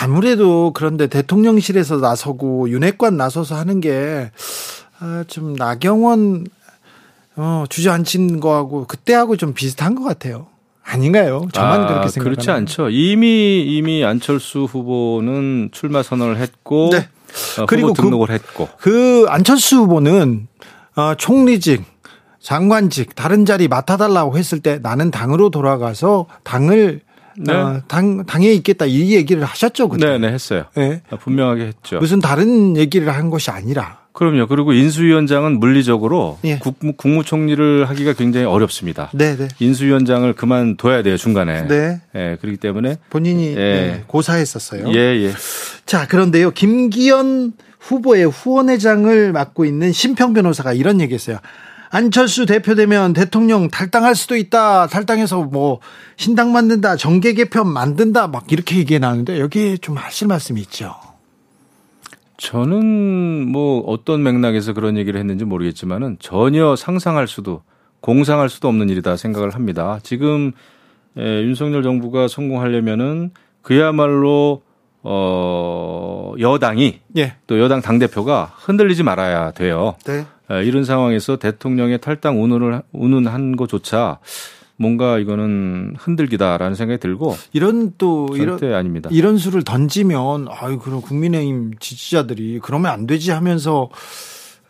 아무래도 0.00 0.72
그런데 0.74 1.06
대통령실에서 1.06 1.96
나서고 1.96 2.68
윤핵관 2.70 3.16
나서서 3.16 3.56
하는 3.56 3.80
게좀 3.80 4.30
아, 5.00 5.24
나경원 5.56 6.46
어, 7.36 7.64
주저앉힌 7.68 8.40
거하고 8.40 8.86
그때하고 8.86 9.36
좀 9.36 9.54
비슷한 9.54 9.94
것 9.94 10.04
같아요. 10.04 10.46
아닌가요? 10.84 11.46
저만 11.52 11.82
아, 11.82 11.86
그렇게 11.86 12.08
생각하는 12.08 12.34
그렇지 12.34 12.50
않죠. 12.50 12.90
이미 12.90 13.62
이미 13.62 14.04
안철수 14.04 14.64
후보는 14.64 15.70
출마 15.72 16.02
선언을 16.02 16.38
했고 16.38 16.90
네. 16.92 17.08
어, 17.58 17.66
그리고 17.66 17.92
그 17.92 18.02
등록을 18.02 18.26
그, 18.26 18.32
했고 18.32 18.68
그 18.78 19.26
안철수 19.28 19.76
후보는 19.76 20.48
어, 20.96 21.14
총리직 21.16 21.84
장관직 22.40 23.14
다른 23.14 23.44
자리 23.44 23.68
맡아달라고 23.68 24.36
했을 24.36 24.60
때 24.60 24.78
나는 24.82 25.10
당으로 25.10 25.50
돌아가서 25.50 26.26
당을 26.44 27.02
네. 27.38 27.52
어, 27.52 27.82
당 27.88 28.24
당에 28.26 28.52
있겠다 28.52 28.86
이 28.86 29.14
얘기를 29.14 29.44
하셨죠, 29.44 29.88
그때. 29.88 30.06
네, 30.06 30.18
네 30.18 30.28
했어요. 30.28 30.64
네. 30.74 31.02
분명하게 31.20 31.66
했죠. 31.66 31.98
무슨 31.98 32.20
다른 32.20 32.76
얘기를 32.76 33.08
한 33.08 33.30
것이 33.30 33.50
아니라. 33.50 33.98
그럼요. 34.18 34.48
그리고 34.48 34.72
인수위원장은 34.72 35.60
물리적으로 35.60 36.38
예. 36.42 36.58
국무, 36.58 36.92
국무총리를 36.94 37.88
하기가 37.88 38.14
굉장히 38.14 38.46
어렵습니다. 38.46 39.10
네, 39.14 39.36
네. 39.36 39.46
인수위원장을 39.60 40.32
그만둬야 40.32 41.02
돼요 41.02 41.16
중간에. 41.16 41.68
네. 41.68 42.00
예, 42.16 42.36
그렇기 42.40 42.56
때문에 42.56 42.96
본인이 43.10 43.50
예. 43.50 43.54
네, 43.54 44.04
고사했었어요. 44.08 44.92
예, 44.92 44.98
예. 44.98 45.32
자, 45.86 46.08
그런데요, 46.08 46.50
김기현 46.50 47.52
후보의 47.78 48.28
후원회장을 48.28 49.32
맡고 49.32 49.64
있는 49.64 49.92
심평 49.92 50.32
변호사가 50.32 50.72
이런 50.72 51.00
얘기했어요. 51.00 51.38
안철수 51.90 52.46
대표 52.46 52.74
되면 52.74 53.12
대통령 53.12 53.68
탈당할 53.68 54.14
수도 54.14 54.36
있다. 54.36 54.86
탈당해서 54.88 55.42
뭐 55.42 55.80
신당 56.16 56.52
만든다. 56.52 56.96
정계 56.96 57.32
개편 57.32 57.72
만든다. 57.72 58.28
막 58.28 58.50
이렇게 58.52 58.76
얘기해 58.76 58.98
나오는데 58.98 59.40
여기에 59.40 59.78
좀 59.78 59.96
하실 59.96 60.28
말씀이 60.28 60.60
있죠. 60.62 60.94
저는 62.36 63.50
뭐 63.50 63.80
어떤 63.80 64.22
맥락에서 64.22 64.72
그런 64.72 64.96
얘기를 64.96 65.18
했는지 65.18 65.44
모르겠지만은 65.44 66.18
전혀 66.20 66.76
상상할 66.76 67.26
수도 67.26 67.62
공상할 68.00 68.48
수도 68.48 68.68
없는 68.68 68.90
일이다 68.90 69.16
생각을 69.16 69.54
합니다. 69.54 69.98
지금 70.02 70.52
에, 71.16 71.42
윤석열 71.42 71.82
정부가 71.82 72.28
성공하려면은 72.28 73.32
그야말로 73.62 74.62
어 75.02 76.32
여당이 76.38 77.00
예. 77.16 77.36
또 77.46 77.58
여당 77.60 77.80
당 77.80 77.98
대표가 77.98 78.52
흔들리지 78.56 79.02
말아야 79.02 79.52
돼요. 79.52 79.96
네. 80.04 80.24
이런 80.64 80.84
상황에서 80.84 81.38
대통령의 81.38 82.00
탈당 82.00 82.42
운운을 82.42 82.82
운운한 82.92 83.56
것조차 83.56 84.18
뭔가 84.76 85.18
이거는 85.18 85.96
흔들기다라는 85.98 86.74
생각이 86.74 87.00
들고 87.00 87.36
이런 87.52 87.92
또 87.98 88.28
이런 88.34 88.62
아닙니다. 88.74 89.10
이런 89.12 89.36
수를 89.36 89.64
던지면 89.64 90.46
아유 90.50 90.78
그럼 90.78 91.02
국민의힘 91.02 91.72
지지자들이 91.80 92.60
그러면 92.62 92.92
안 92.92 93.06
되지 93.06 93.32
하면서 93.32 93.90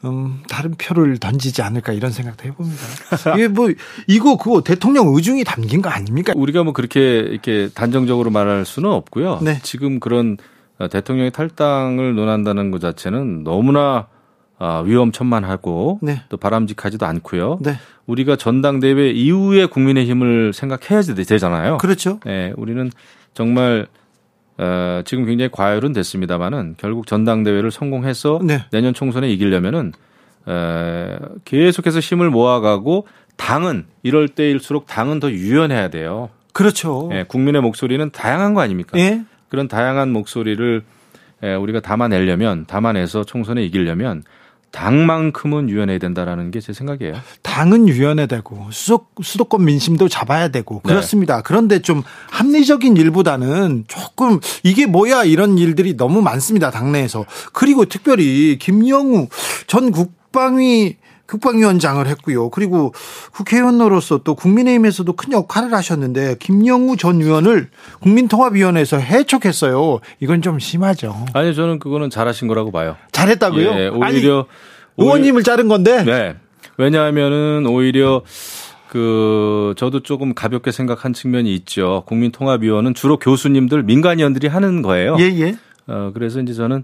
음, 0.05 0.43
다른 0.49 0.75
표를 0.77 1.19
던지지 1.19 1.61
않을까 1.61 1.93
이런 1.93 2.11
생각도 2.11 2.45
해봅니다. 2.45 2.83
이게 3.37 3.49
뭐 3.49 3.69
이거 4.07 4.37
그거 4.37 4.63
대통령 4.63 5.15
의중이 5.15 5.45
담긴 5.45 5.83
거 5.83 5.91
아닙니까? 5.91 6.33
우리가 6.37 6.63
뭐 6.63 6.73
그렇게 6.73 7.19
이렇게 7.19 7.69
단정적으로 7.75 8.31
말할 8.31 8.65
수는 8.65 8.91
없고요. 8.91 9.41
네. 9.43 9.59
지금 9.63 10.01
그런 10.01 10.37
대통령의 10.91 11.33
탈당을 11.33 12.15
논한다는 12.15 12.71
것 12.71 12.81
자체는 12.81 13.43
너무나 13.43 14.07
아, 14.59 14.83
위험천만하고 14.85 16.01
네. 16.03 16.23
또 16.29 16.37
바람직하지도 16.37 17.07
않고요. 17.07 17.59
네. 17.63 17.75
우리가 18.07 18.37
전당대회 18.37 19.11
이후에 19.11 19.67
국민의힘을 19.67 20.53
생각해야 20.53 21.03
되잖아요. 21.03 21.79
그렇죠. 21.79 22.19
네, 22.25 22.53
우리는 22.57 22.91
정말 23.35 23.87
어, 24.57 25.03
지금 25.05 25.25
굉장히 25.27 25.51
과열은 25.53 25.93
됐습니다만은 25.93 26.75
결국 26.79 27.07
전당대회를 27.07 27.71
성공해서 27.71 28.41
네. 28.43 28.65
내년 28.73 28.93
총선에 28.95 29.31
이기려면은 29.31 29.93
에, 30.49 31.19
계속해서 31.45 32.01
힘을 32.01 32.31
모아가고 32.31 33.07
당은 33.37 33.85
이럴 34.03 34.27
때일수록 34.29 34.87
당은 34.87 35.21
더 35.21 35.31
유연해야 35.31 35.91
돼요. 35.91 36.31
그렇죠. 36.53 37.09
예, 37.13 37.23
국민의 37.23 37.63
목소리는 37.63 38.11
다양한 38.11 38.55
거 38.55 38.61
아닙니까? 38.61 38.99
예? 38.99 39.23
그런 39.49 39.69
다양한 39.69 40.11
목소리를 40.11 40.83
에, 41.45 41.55
우리가 41.55 41.79
담아내려면 41.79 42.67
담아내서 42.67 43.23
총선에 43.23 43.63
이기려면 43.63 44.25
당만큼은 44.71 45.71
유연해야 45.71 45.99
된다라는 45.99 46.51
게 46.51 46.59
제 46.61 46.73
생각이에요. 46.73 47.15
당은 47.43 47.89
유연해 47.89 48.27
되고 48.27 48.67
수도, 48.71 49.07
수도권 49.23 49.65
민심도 49.65 50.09
잡아야 50.09 50.49
되고 50.49 50.83
네. 50.85 50.91
그렇습니다. 50.93 51.37
네. 51.37 51.43
그런데 51.45 51.81
좀 51.81 52.03
합리적인 52.31 52.97
일보다는 52.97 53.85
조금 53.89 54.41
이게 54.65 54.87
뭐야 54.87 55.25
이런 55.25 55.57
일들이 55.57 55.97
너무 55.97 56.21
많습니다. 56.21 56.71
당내에서. 56.71 57.25
그리고 57.53 57.85
특별히 57.85 58.59
김영우 58.59 59.29
전 59.67 59.93
국방위 59.93 60.97
국방위원장을 61.29 62.07
했고요. 62.07 62.49
그리고 62.49 62.93
국회의원으로서 63.33 64.19
또 64.25 64.35
국민의힘에서도 64.35 65.13
큰 65.13 65.33
역할을 65.33 65.73
하셨는데 65.75 66.37
김영우 66.39 66.97
전 66.97 67.21
의원을 67.21 67.69
국민통합위원회에서 68.01 68.97
해촉했어요. 68.97 70.01
이건 70.21 70.43
좀 70.43 70.59
심하죠. 70.59 71.27
아니 71.35 71.55
저는 71.55 71.79
그거는 71.79 72.11
잘하신 72.11 72.49
거라고 72.49 72.73
봐요. 72.73 72.97
잘했다고요? 73.13 73.69
예, 73.79 73.89
오히려 73.89 74.39
아니, 74.39 74.47
의원님을 74.97 75.43
자른 75.43 75.69
건데. 75.69 76.03
네. 76.03 76.37
왜냐하면은 76.79 77.67
오히려 77.67 78.23
그 78.89 79.75
저도 79.77 80.01
조금 80.01 80.33
가볍게 80.35 80.73
생각한 80.73 81.13
측면이 81.13 81.55
있죠. 81.57 82.05
국민통합위원은 82.07 82.95
주로 82.95 83.19
교수님들 83.19 83.83
민간위원들이 83.83 84.47
하는 84.47 84.81
거예요. 84.81 85.17
예 85.21 85.25
예. 85.25 85.57
어 85.87 86.11
그래서 86.15 86.41
이제 86.41 86.55
저는 86.55 86.83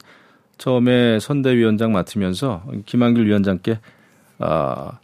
처음에 0.59 1.19
선대위원장 1.19 1.93
맡으면서 1.93 2.63
김한길 2.87 3.27
위원장께 3.27 3.79
아, 4.39 4.99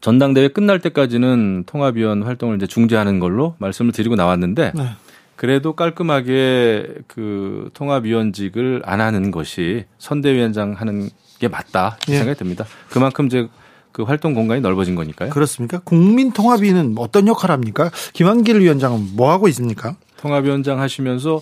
전당대회 0.00 0.48
끝날 0.48 0.78
때까지는 0.80 1.64
통합위원 1.66 2.22
활동을 2.22 2.56
이제 2.56 2.66
중지하는 2.66 3.20
걸로 3.20 3.54
말씀을 3.58 3.92
드리고 3.92 4.14
나왔는데 4.16 4.72
네. 4.74 4.90
그래도 5.36 5.74
깔끔하게 5.74 6.86
그 7.06 7.70
통합위원직을 7.74 8.82
안 8.84 9.00
하는 9.00 9.30
것이 9.30 9.84
선대위원장 9.98 10.72
하는 10.72 11.08
게 11.38 11.48
맞다 11.48 11.98
예. 12.08 12.16
생각이 12.18 12.38
듭니다. 12.38 12.66
그만큼 12.90 13.26
이제 13.26 13.48
그 13.92 14.02
활동 14.02 14.34
공간이 14.34 14.60
넓어진 14.60 14.94
거니까요. 14.94 15.30
그렇습니까? 15.30 15.78
국민통합위는 15.80 16.94
어떤 16.98 17.26
역할 17.26 17.50
합니까? 17.50 17.90
김한길 18.12 18.60
위원장은 18.60 19.16
뭐 19.16 19.30
하고 19.30 19.48
있습니까? 19.48 19.96
통합위원장 20.18 20.80
하시면서 20.80 21.40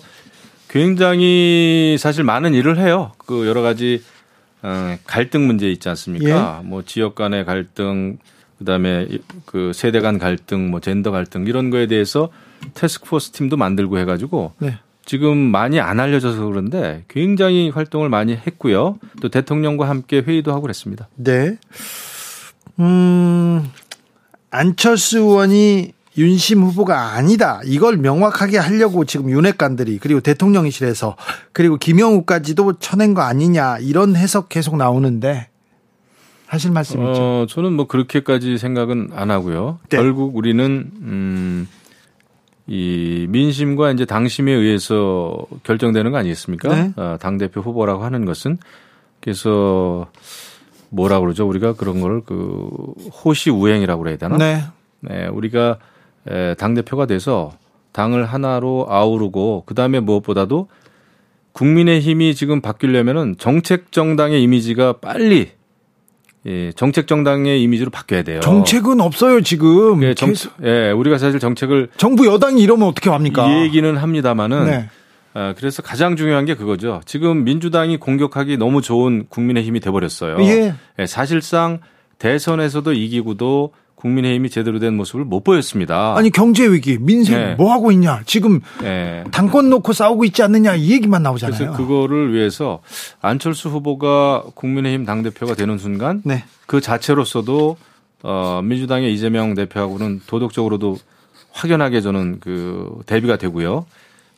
굉장히 0.69 1.97
사실 1.99 2.23
많은 2.23 2.53
일을 2.53 2.79
해요. 2.79 3.11
그 3.17 3.47
여러 3.47 3.61
가지 3.61 4.01
어, 4.61 4.97
갈등 5.05 5.47
문제 5.47 5.69
있지 5.69 5.87
않습니까? 5.89 6.61
예. 6.63 6.67
뭐 6.67 6.83
지역 6.83 7.15
간의 7.15 7.45
갈등, 7.45 8.17
그다음에 8.57 9.07
그 9.45 9.71
세대 9.73 10.01
간 10.01 10.17
갈등, 10.17 10.69
뭐 10.69 10.79
젠더 10.79 11.11
갈등 11.11 11.47
이런 11.47 11.69
거에 11.69 11.87
대해서 11.87 12.29
테스크포스 12.73 13.31
팀도 13.31 13.57
만들고 13.57 13.97
해가지고 13.99 14.53
네. 14.59 14.79
지금 15.05 15.37
많이 15.37 15.79
안 15.79 15.99
알려져서 15.99 16.45
그런데 16.45 17.03
굉장히 17.07 17.69
활동을 17.69 18.09
많이 18.09 18.35
했고요. 18.35 18.99
또 19.21 19.29
대통령과 19.29 19.89
함께 19.89 20.19
회의도 20.19 20.51
하고 20.51 20.61
그랬습니다. 20.61 21.07
네. 21.15 21.57
음, 22.79 23.65
안철수 24.51 25.19
의원이 25.19 25.93
윤심 26.17 26.61
후보가 26.63 27.13
아니다. 27.13 27.61
이걸 27.65 27.97
명확하게 27.97 28.57
하려고 28.57 29.05
지금 29.05 29.29
윤핵관들이 29.29 29.99
그리고 29.99 30.19
대통령실에서 30.21 31.15
그리고 31.53 31.77
김영우까지도 31.77 32.79
쳐낸 32.79 33.13
거 33.13 33.21
아니냐 33.21 33.77
이런 33.79 34.15
해석 34.15 34.49
계속 34.49 34.75
나오는데 34.77 35.47
하실 36.47 36.71
말씀이죠? 36.71 37.11
어, 37.11 37.45
저는 37.47 37.73
뭐 37.73 37.85
그렇게까지 37.87 38.57
생각은 38.57 39.11
안 39.13 39.29
하고요. 39.29 39.79
네. 39.89 39.97
결국 39.97 40.35
우리는 40.35 40.91
음, 41.01 41.67
이 42.65 43.27
민심과 43.29 43.91
이제 43.91 44.05
당심에 44.05 44.51
의해서 44.51 45.37
결정되는 45.63 46.11
거 46.11 46.17
아니겠습니까? 46.17 46.69
네. 46.75 46.93
어, 46.97 47.17
당 47.19 47.37
대표 47.37 47.61
후보라고 47.61 48.03
하는 48.03 48.25
것은 48.25 48.57
그래서 49.21 50.07
뭐라 50.89 51.19
그러죠? 51.19 51.47
우리가 51.47 51.73
그런 51.73 52.01
걸 52.01 52.21
그 52.25 52.67
호시 53.23 53.51
우행이라고 53.51 54.01
그래야 54.01 54.17
되나? 54.17 54.37
네. 54.37 54.63
네, 55.01 55.27
우리가 55.27 55.77
당 56.57 56.73
대표가 56.73 57.05
돼서 57.05 57.51
당을 57.91 58.25
하나로 58.25 58.85
아우르고 58.89 59.63
그 59.65 59.73
다음에 59.73 59.99
무엇보다도 59.99 60.67
국민의 61.51 61.99
힘이 61.99 62.35
지금 62.35 62.61
바뀌려면은 62.61 63.35
정책 63.37 63.91
정당의 63.91 64.41
이미지가 64.43 64.93
빨리 64.93 65.49
예, 66.45 66.71
정책 66.71 67.07
정당의 67.07 67.61
이미지로 67.61 67.89
바뀌어야 67.89 68.23
돼요. 68.23 68.39
정책은 68.39 69.01
없어요 69.01 69.41
지금. 69.41 70.01
예, 70.03 70.13
정, 70.13 70.33
예, 70.63 70.91
우리가 70.91 71.17
사실 71.17 71.39
정책을 71.39 71.89
정부 71.97 72.25
여당이 72.27 72.61
이러면 72.61 72.87
어떻게 72.87 73.09
합니까? 73.09 73.49
이 73.49 73.63
얘기는 73.63 73.97
합니다만은. 73.97 74.65
네. 74.65 74.89
아, 75.33 75.53
그래서 75.57 75.81
가장 75.81 76.15
중요한 76.15 76.45
게 76.45 76.55
그거죠. 76.55 77.01
지금 77.05 77.43
민주당이 77.43 77.97
공격하기 77.97 78.57
너무 78.57 78.81
좋은 78.81 79.25
국민의 79.29 79.63
힘이 79.63 79.79
돼버렸어요. 79.79 80.37
예. 80.41 80.73
예, 80.97 81.05
사실상 81.05 81.79
대선에서도 82.19 82.93
이기고도 82.93 83.73
국민의힘이 83.99 84.49
제대로 84.49 84.79
된 84.79 84.95
모습을 84.95 85.25
못 85.25 85.43
보였습니다. 85.43 86.15
아니 86.15 86.29
경제 86.29 86.65
위기, 86.65 86.97
민생 86.97 87.37
네. 87.37 87.55
뭐 87.55 87.73
하고 87.73 87.91
있냐? 87.91 88.21
지금 88.25 88.61
네. 88.81 89.25
당권 89.31 89.69
놓고 89.69 89.91
싸우고 89.91 90.23
있지 90.25 90.41
않느냐 90.41 90.75
이 90.75 90.91
얘기만 90.91 91.21
나오잖아요. 91.21 91.57
그래서 91.57 91.73
그거를 91.73 92.33
위해서 92.33 92.79
안철수 93.21 93.67
후보가 93.69 94.43
국민의힘 94.55 95.05
당 95.05 95.21
대표가 95.21 95.53
되는 95.53 95.77
순간 95.77 96.21
네. 96.23 96.45
그 96.65 96.79
자체로서도 96.79 97.77
어, 98.23 98.61
민주당의 98.63 99.13
이재명 99.13 99.53
대표하고는 99.53 100.21
도덕적으로도 100.27 100.97
확연하게 101.51 101.99
저는 101.99 102.39
그 102.39 103.01
대비가 103.05 103.37
되고요. 103.37 103.85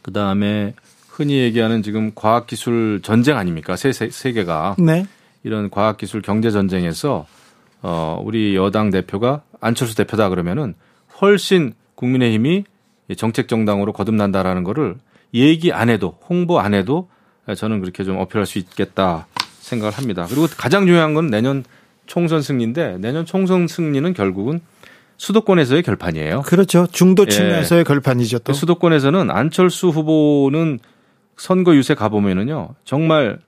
그 0.01 0.11
다음에 0.11 0.73
흔히 1.07 1.37
얘기하는 1.37 1.83
지금 1.83 2.11
과학기술 2.15 3.01
전쟁 3.03 3.37
아닙니까? 3.37 3.75
세, 3.75 3.91
세, 3.91 4.09
세계가. 4.09 4.77
네. 4.79 5.05
이런 5.43 5.69
과학기술 5.69 6.21
경제 6.23 6.49
전쟁에서 6.49 7.27
어, 7.83 8.21
우리 8.23 8.55
여당 8.55 8.89
대표가 8.89 9.41
안철수 9.61 9.95
대표다 9.95 10.29
그러면은 10.29 10.75
훨씬 11.21 11.73
국민의힘이 11.95 12.65
정책 13.15 13.47
정당으로 13.47 13.93
거듭난다라는 13.93 14.63
거를 14.63 14.95
얘기 15.33 15.71
안 15.71 15.89
해도 15.89 16.17
홍보 16.29 16.59
안 16.59 16.73
해도 16.73 17.09
저는 17.55 17.79
그렇게 17.79 18.03
좀 18.03 18.17
어필할 18.17 18.45
수 18.45 18.59
있겠다 18.59 19.27
생각을 19.59 19.93
합니다. 19.93 20.25
그리고 20.27 20.47
가장 20.57 20.85
중요한 20.85 21.13
건 21.13 21.27
내년 21.27 21.63
총선 22.05 22.41
승리인데 22.41 22.97
내년 22.97 23.25
총선 23.25 23.67
승리는 23.67 24.13
결국은 24.13 24.59
수도권에서의 25.17 25.83
결판이에요. 25.83 26.41
그렇죠. 26.41 26.87
중도층에서의 26.91 27.79
예. 27.79 27.83
결판이죠. 27.83 28.39
또. 28.39 28.53
수도권에서는 28.53 29.29
안철수 29.29 29.89
후보는 29.89 30.79
선거 31.37 31.75
유세 31.75 31.93
가보면은요 31.93 32.69
정말 32.83 33.39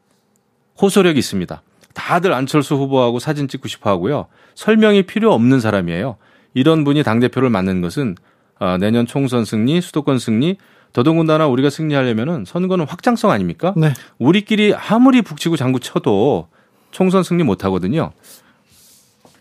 호소력이 0.82 1.20
있습니다. 1.20 1.62
다들 1.94 2.34
안철수 2.34 2.76
후보하고 2.76 3.20
사진 3.20 3.48
찍고 3.48 3.68
싶어 3.68 3.90
하고요. 3.90 4.28
설명이 4.56 5.04
필요 5.04 5.34
없는 5.34 5.60
사람이에요. 5.60 6.18
이런 6.54 6.84
분이 6.84 7.04
당대표를 7.04 7.50
맡는 7.50 7.82
것은 7.82 8.16
어, 8.60 8.78
내년 8.80 9.06
총선 9.06 9.46
승리, 9.46 9.82
수도권 9.82 10.20
승리, 10.20 10.58
더더군다나 10.94 11.48
우리가 11.48 11.70
승리하려면은 11.70 12.46
선거는 12.46 12.86
확장성 12.86 13.32
아닙니까? 13.32 13.74
네. 13.76 13.94
우리끼리 14.20 14.74
아무리 14.76 15.22
북치고 15.22 15.58
장구 15.58 15.80
쳐도 15.80 16.48
총선 16.92 17.24
승리 17.24 17.44
못 17.44 17.66
하거든요. 17.66 18.12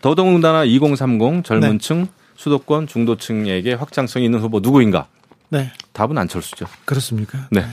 더더군다나 0.01 0.65
2030 0.65 1.45
젊은 1.45 1.79
층, 1.79 2.01
네. 2.01 2.09
수도권, 2.35 2.87
중도층에게 2.87 3.73
확장성이 3.73 4.25
있는 4.25 4.39
후보 4.39 4.59
누구인가? 4.59 5.07
네. 5.53 5.71
답은 5.93 6.17
안철수죠. 6.17 6.65
그렇습니까? 6.85 7.47
네. 7.51 7.63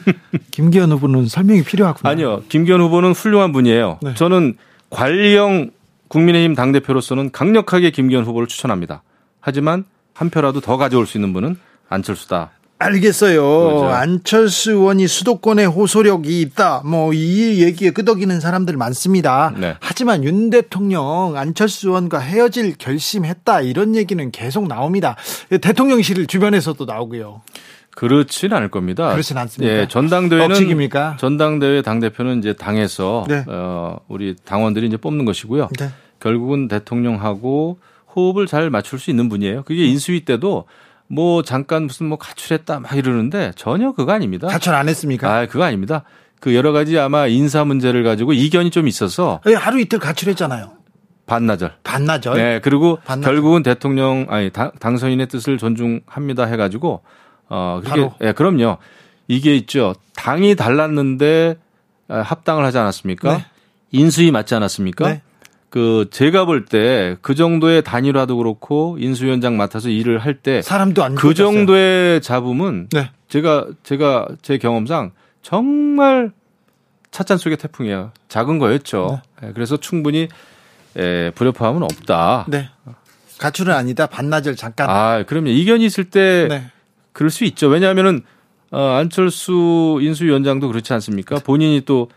김기현 0.50 0.90
후보는 0.92 1.26
설명이 1.26 1.62
필요하군요. 1.62 2.10
아니요. 2.10 2.42
김기현 2.48 2.80
후보는 2.80 3.12
훌륭한 3.12 3.52
분이에요. 3.52 3.98
네. 4.02 4.14
저는 4.14 4.56
관리형 4.88 5.70
국민의힘 6.08 6.54
당대표로서는 6.54 7.30
강력하게 7.30 7.90
김기현 7.90 8.24
후보를 8.24 8.48
추천합니다. 8.48 9.02
하지만 9.40 9.84
한 10.14 10.30
표라도 10.30 10.62
더 10.62 10.78
가져올 10.78 11.06
수 11.06 11.18
있는 11.18 11.34
분은 11.34 11.58
안철수다. 11.90 12.50
알겠어요. 12.80 13.42
그렇죠. 13.42 13.86
안철수 13.88 14.70
의원이 14.72 15.08
수도권에 15.08 15.64
호소력이 15.64 16.40
있다. 16.42 16.82
뭐 16.84 17.12
이 17.12 17.62
얘기에 17.62 17.90
끄덕이는 17.90 18.38
사람들 18.40 18.76
많습니다. 18.76 19.52
네. 19.56 19.76
하지만 19.80 20.22
윤 20.24 20.50
대통령 20.50 21.34
안철수 21.36 21.88
의원과 21.88 22.18
헤어질 22.20 22.76
결심했다. 22.78 23.62
이런 23.62 23.96
얘기는 23.96 24.30
계속 24.30 24.68
나옵니다. 24.68 25.16
대통령실 25.60 26.26
주변에서도 26.26 26.84
나오고요. 26.84 27.42
그렇지는 27.90 28.56
않을 28.58 28.70
겁니다. 28.70 29.10
그렇진 29.10 29.36
않습니다. 29.38 29.74
예, 29.74 29.88
전당대회는 29.88 30.50
억식입니까? 30.52 31.16
전당대회 31.18 31.82
당 31.82 31.98
대표는 31.98 32.38
이제 32.38 32.52
당에서 32.52 33.24
네. 33.28 33.44
어, 33.48 33.98
우리 34.06 34.36
당원들이 34.44 34.86
이제 34.86 34.96
뽑는 34.96 35.24
것이고요. 35.24 35.68
네. 35.80 35.90
결국은 36.20 36.68
대통령하고 36.68 37.78
호흡을 38.14 38.46
잘 38.46 38.70
맞출 38.70 39.00
수 39.00 39.10
있는 39.10 39.28
분이에요. 39.28 39.64
그게 39.64 39.84
인수위 39.86 40.24
때도 40.24 40.66
뭐 41.08 41.42
잠깐 41.42 41.84
무슨 41.84 42.06
뭐 42.06 42.18
가출했다 42.18 42.80
막 42.80 42.94
이러는데 42.94 43.52
전혀 43.56 43.92
그거 43.92 44.12
아닙니다. 44.12 44.46
가출 44.48 44.74
안 44.74 44.88
했습니까? 44.88 45.32
아, 45.34 45.46
그거 45.46 45.64
아닙니다. 45.64 46.04
그 46.40 46.54
여러 46.54 46.72
가지 46.72 46.98
아마 46.98 47.26
인사 47.26 47.64
문제를 47.64 48.04
가지고 48.04 48.32
이견이 48.32 48.70
좀 48.70 48.86
있어서 48.86 49.40
하루 49.56 49.80
이틀 49.80 49.98
가출했잖아요. 49.98 50.72
반나절. 51.26 51.74
반나절. 51.82 52.36
네, 52.36 52.60
그리고 52.60 52.98
반나절. 53.04 53.34
결국은 53.34 53.62
대통령 53.62 54.26
아니 54.28 54.50
당, 54.50 54.70
당선인의 54.78 55.28
뜻을 55.28 55.58
존중합니다 55.58 56.44
해가지고 56.44 57.02
어 57.48 57.80
그게. 57.84 58.10
예, 58.22 58.32
그럼요. 58.32 58.78
이게 59.26 59.56
있죠. 59.56 59.94
당이 60.14 60.56
달랐는데 60.56 61.56
합당을 62.08 62.64
하지 62.64 62.78
않았습니까? 62.78 63.36
네. 63.36 63.44
인수위 63.90 64.30
맞지 64.30 64.54
않았습니까? 64.54 65.08
네. 65.08 65.22
그 65.70 66.06
제가 66.10 66.44
볼 66.46 66.64
때 66.66 67.16
그 67.20 67.34
정도의 67.34 67.82
단일화도 67.82 68.36
그렇고 68.38 68.96
인수위원장 68.98 69.56
맡아서 69.56 69.88
일을 69.90 70.18
할 70.18 70.34
때 70.40 70.62
사람도 70.62 71.02
안 71.04 71.14
그 71.14 71.34
정도의 71.34 72.20
잡음은 72.22 72.88
네. 72.92 73.10
제가 73.28 73.66
제가 73.82 74.28
제 74.42 74.56
경험상 74.58 75.12
정말 75.42 76.32
찻잔 77.10 77.38
속의 77.38 77.56
태풍이에요. 77.58 78.12
작은 78.28 78.58
거였죠. 78.58 79.20
네. 79.40 79.48
예, 79.48 79.52
그래서 79.52 79.76
충분히 79.78 80.28
에, 80.96 81.30
불협화음은 81.30 81.82
없다. 81.82 82.46
네. 82.48 82.68
가출은 83.38 83.72
아니다. 83.74 84.06
반나절 84.06 84.56
잠깐. 84.56 84.90
아, 84.90 85.22
그럼요. 85.24 85.48
이견이 85.48 85.84
있을 85.84 86.04
때 86.04 86.46
네. 86.48 86.64
그럴 87.12 87.30
수 87.30 87.44
있죠. 87.44 87.68
왜냐하면은 87.68 88.22
어, 88.70 88.96
안철수 88.98 89.98
인수위원장도 90.02 90.66
그렇지 90.68 90.92
않습니까? 90.94 91.36
본인이 91.38 91.82
또 91.86 92.10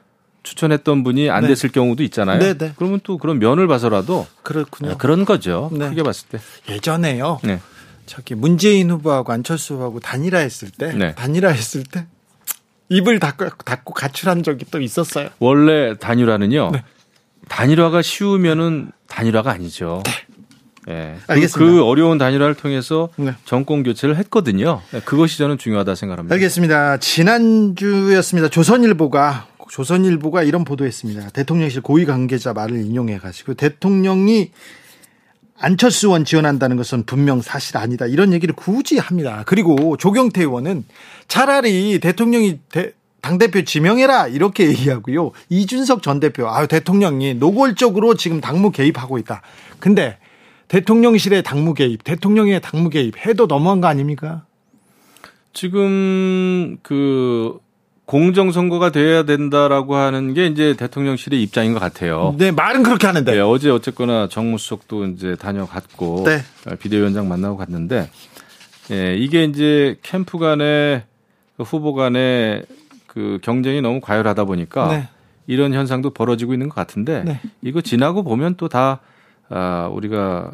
추천했던 0.43 1.03
분이 1.03 1.29
안 1.29 1.43
네. 1.43 1.49
됐을 1.49 1.69
경우도 1.71 2.03
있잖아요. 2.03 2.39
네네. 2.39 2.57
네. 2.57 2.73
그러면 2.75 2.99
또 3.03 3.17
그런 3.17 3.39
면을 3.39 3.67
봐서라도 3.67 4.27
그렇군요. 4.43 4.89
네, 4.89 4.95
그런 4.97 5.25
거죠. 5.25 5.69
네. 5.71 5.89
크게 5.89 6.03
봤을 6.03 6.27
때. 6.29 6.39
예전에요. 6.69 7.39
네. 7.43 7.59
저기 8.07 8.35
문재인 8.35 8.89
후보하고 8.89 9.31
안철수 9.31 9.75
후보하고 9.75 9.99
단일화했을 9.99 10.71
때, 10.71 10.93
네. 10.93 11.13
단일화했을 11.15 11.83
때 11.83 12.07
입을 12.89 13.19
닫고, 13.19 13.49
닫고 13.63 13.93
가출한 13.93 14.43
적이 14.43 14.65
또 14.71 14.81
있었어요. 14.81 15.29
원래 15.39 15.95
단일화는요. 15.97 16.71
네. 16.73 16.83
단일화가 17.47 18.01
쉬우면은 18.01 18.91
단일화가 19.07 19.51
아니죠. 19.51 20.01
네. 20.05 20.11
예. 20.89 21.15
알겠습니다. 21.27 21.71
그 21.71 21.83
어려운 21.83 22.17
단일화를 22.17 22.55
통해서 22.55 23.09
네. 23.15 23.35
정권 23.45 23.83
교체를 23.83 24.17
했거든요. 24.17 24.81
그것이 25.05 25.37
저는 25.37 25.59
중요하다 25.59 25.93
생각합니다. 25.93 26.33
알겠습니다. 26.33 26.97
지난주였습니다. 26.97 28.49
조선일보가 28.49 29.47
조선일보가 29.71 30.43
이런 30.43 30.65
보도했습니다. 30.65 31.29
대통령실 31.29 31.81
고위 31.81 32.05
관계자 32.05 32.51
말을 32.51 32.83
인용해 32.83 33.19
가지고 33.19 33.53
대통령이 33.53 34.51
안철수 35.57 36.07
의원 36.07 36.25
지원한다는 36.25 36.75
것은 36.75 37.05
분명 37.05 37.41
사실 37.41 37.77
아니다. 37.77 38.05
이런 38.05 38.33
얘기를 38.33 38.53
굳이 38.53 38.97
합니다. 38.97 39.43
그리고 39.45 39.95
조경태 39.95 40.41
의원은 40.41 40.83
차라리 41.29 41.99
대통령이 42.01 42.59
대, 42.69 42.91
당대표 43.21 43.63
지명해라 43.63 44.27
이렇게 44.27 44.67
얘기하고요. 44.67 45.31
이준석 45.47 46.03
전 46.03 46.19
대표 46.19 46.49
아 46.49 46.65
대통령이 46.65 47.35
노골적으로 47.35 48.15
지금 48.15 48.41
당무 48.41 48.71
개입하고 48.71 49.19
있다. 49.19 49.41
근데 49.79 50.17
대통령실의 50.67 51.43
당무 51.43 51.75
개입, 51.75 52.03
대통령의 52.03 52.59
당무 52.59 52.89
개입 52.89 53.25
해도 53.25 53.47
너무한 53.47 53.79
거 53.79 53.87
아닙니까? 53.87 54.43
지금 55.53 56.77
그 56.83 57.57
공정 58.05 58.51
선거가 58.51 58.91
돼야 58.91 59.23
된다라고 59.23 59.95
하는 59.95 60.33
게 60.33 60.47
이제 60.47 60.75
대통령실의 60.75 61.41
입장인 61.41 61.73
것 61.73 61.79
같아요. 61.79 62.35
네, 62.37 62.51
말은 62.51 62.83
그렇게 62.83 63.07
하는데. 63.07 63.31
네, 63.31 63.39
어제 63.39 63.69
어쨌거나 63.69 64.27
정무수석도 64.27 65.05
이제 65.07 65.35
다녀갔고 65.35 66.23
네. 66.25 66.43
비대위원장 66.77 67.29
만나고 67.29 67.57
갔는데 67.57 68.09
예, 68.91 69.15
이게 69.15 69.45
이제 69.45 69.97
캠프 70.01 70.37
간의 70.39 71.03
그 71.55 71.63
후보 71.63 71.93
간의 71.93 72.65
그 73.07 73.39
경쟁이 73.41 73.81
너무 73.81 74.01
과열하다 74.01 74.43
보니까 74.45 74.87
네. 74.89 75.07
이런 75.47 75.73
현상도 75.73 76.09
벌어지고 76.09 76.53
있는 76.53 76.67
것 76.67 76.75
같은데 76.75 77.23
네. 77.23 77.39
이거 77.61 77.81
지나고 77.81 78.23
보면 78.23 78.55
또 78.55 78.67
다 78.67 78.99
아, 79.53 79.89
우리가 79.91 80.51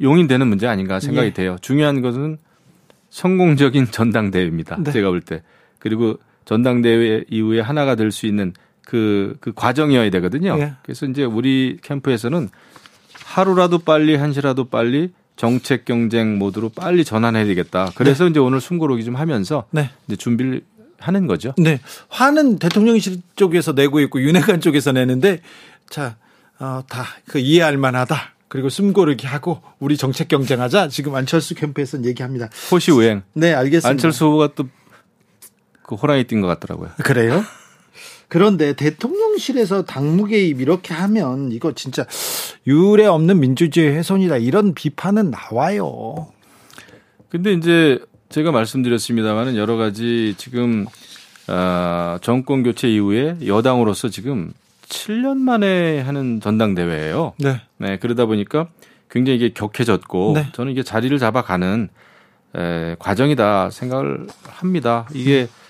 용인되는 0.00 0.46
문제 0.46 0.66
아닌가 0.66 0.98
생각이 0.98 1.28
예. 1.28 1.32
돼요. 1.32 1.56
중요한 1.60 2.00
것은 2.00 2.38
성공적인 3.10 3.90
전당대회입니다. 3.90 4.78
네. 4.82 4.90
제가 4.90 5.10
볼 5.10 5.20
때. 5.20 5.42
그리고 5.78 6.18
전당대회 6.44 7.24
이후에 7.30 7.60
하나가 7.60 7.94
될 7.94 8.12
수 8.12 8.26
있는 8.26 8.52
그, 8.84 9.36
그 9.40 9.52
과정이어야 9.54 10.10
되거든요. 10.10 10.56
예. 10.58 10.72
그래서 10.82 11.06
이제 11.06 11.24
우리 11.24 11.78
캠프에서는 11.82 12.48
하루라도 13.24 13.78
빨리, 13.78 14.14
한시라도 14.16 14.64
빨리 14.66 15.12
정책 15.36 15.84
경쟁 15.84 16.38
모드로 16.38 16.68
빨리 16.68 17.04
전환해야 17.04 17.44
되겠다. 17.46 17.90
그래서 17.96 18.24
네. 18.24 18.30
이제 18.30 18.40
오늘 18.40 18.60
숨고르기 18.60 19.04
좀 19.04 19.16
하면서 19.16 19.64
네. 19.70 19.90
이제 20.06 20.16
준비를 20.16 20.62
하는 20.98 21.26
거죠. 21.26 21.54
네. 21.58 21.80
화는 22.08 22.58
대통령실 22.58 23.20
쪽에서 23.36 23.72
내고 23.72 24.00
있고 24.00 24.20
윤핵관 24.22 24.60
쪽에서 24.60 24.92
내는데 24.92 25.40
자, 25.90 26.16
어, 26.60 26.82
다 26.88 27.04
그 27.26 27.38
이해할 27.38 27.76
만하다. 27.78 28.16
그리고 28.48 28.68
숨고르기 28.68 29.26
하고 29.26 29.60
우리 29.80 29.96
정책 29.96 30.28
경쟁하자. 30.28 30.86
지금 30.88 31.14
안철수 31.16 31.56
캠프에서는 31.56 32.04
얘기합니다. 32.04 32.48
호시 32.70 32.92
우행. 32.92 33.22
네, 33.32 33.52
알겠습니다. 33.52 33.88
안철수 33.88 34.26
후보가 34.26 34.50
또 34.54 34.68
그 35.94 36.00
호랑이 36.00 36.24
뛴것 36.24 36.60
같더라고요. 36.60 36.90
그래요? 37.04 37.42
그런데 38.28 38.72
대통령실에서 38.74 39.84
당무 39.84 40.26
개입 40.26 40.60
이렇게 40.60 40.92
하면 40.92 41.52
이거 41.52 41.72
진짜 41.72 42.04
유례 42.66 43.06
없는 43.06 43.38
민주주의 43.38 43.94
훼손이다 43.94 44.38
이런 44.38 44.74
비판은 44.74 45.30
나와요. 45.30 46.28
근데 47.28 47.52
이제 47.52 47.98
제가 48.30 48.50
말씀드렸습니다만은 48.50 49.56
여러 49.56 49.76
가지 49.76 50.34
지금 50.36 50.86
아, 51.46 52.18
정권 52.22 52.62
교체 52.62 52.88
이후에 52.88 53.36
여당으로서 53.46 54.08
지금 54.08 54.52
7년 54.88 55.36
만에 55.38 56.00
하는 56.00 56.40
전당대회예요. 56.40 57.34
네. 57.38 57.60
네 57.78 57.98
그러다 57.98 58.26
보니까 58.26 58.68
굉장히 59.10 59.36
이게 59.36 59.52
격해졌고 59.52 60.32
네. 60.34 60.48
저는 60.52 60.72
이게 60.72 60.82
자리를 60.82 61.16
잡아가는 61.18 61.88
에, 62.56 62.96
과정이다 62.98 63.70
생각을 63.70 64.26
합니다. 64.48 65.06
이게 65.12 65.42
음. 65.42 65.63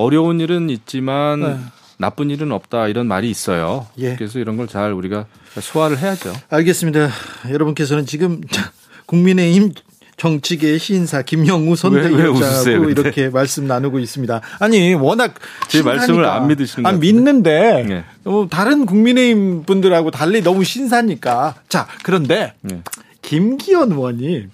어려운 0.00 0.40
일은 0.40 0.70
있지만 0.70 1.40
네. 1.40 1.56
나쁜 1.98 2.30
일은 2.30 2.50
없다 2.52 2.88
이런 2.88 3.06
말이 3.06 3.28
있어요. 3.30 3.86
예. 3.98 4.16
그래서 4.16 4.38
이런 4.38 4.56
걸 4.56 4.66
잘 4.66 4.92
우리가 4.92 5.26
소화를 5.60 5.98
해야죠. 5.98 6.32
알겠습니다. 6.48 7.10
여러분께서는 7.50 8.06
지금 8.06 8.40
국민의힘 9.06 9.72
정치계 10.16 10.76
시인사 10.78 11.22
김영우 11.22 11.76
선대위원장하고 11.76 12.90
이렇게 12.90 13.30
말씀 13.30 13.66
나누고 13.66 13.98
있습니다. 13.98 14.40
아니 14.58 14.92
워낙 14.94 15.34
제 15.68 15.82
말씀을 15.82 16.24
안 16.26 16.46
믿으시는 16.48 16.86
안 16.86 17.00
믿는데 17.00 17.84
네. 17.88 18.04
어, 18.24 18.46
다른 18.50 18.84
국민의힘 18.86 19.64
분들하고 19.64 20.10
달리 20.10 20.42
너무 20.42 20.62
신사니까 20.62 21.54
자 21.70 21.88
그런데 22.02 22.52
네. 22.60 22.82
김기현 23.22 23.92
의원이 23.92 24.46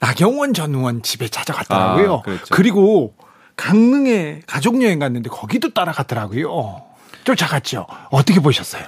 나경원 0.00 0.52
전 0.52 0.74
의원 0.74 1.02
집에 1.02 1.28
찾아갔더라고요. 1.28 2.14
아, 2.16 2.22
그렇죠. 2.22 2.44
그리고 2.50 3.14
강릉에 3.56 4.42
가족 4.46 4.82
여행 4.82 4.98
갔는데 4.98 5.30
거기도 5.30 5.70
따라갔더라고요. 5.70 6.82
쫓아갔죠. 7.24 7.86
어떻게 8.10 8.40
보셨어요? 8.40 8.84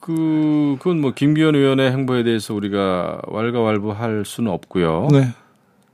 그 0.00 0.76
그건 0.78 1.00
뭐 1.00 1.12
김기현 1.12 1.56
의원의 1.56 1.90
행보에 1.90 2.22
대해서 2.22 2.54
우리가 2.54 3.20
왈가왈부할 3.26 4.24
수는 4.24 4.52
없고요. 4.52 5.08
네. 5.12 5.32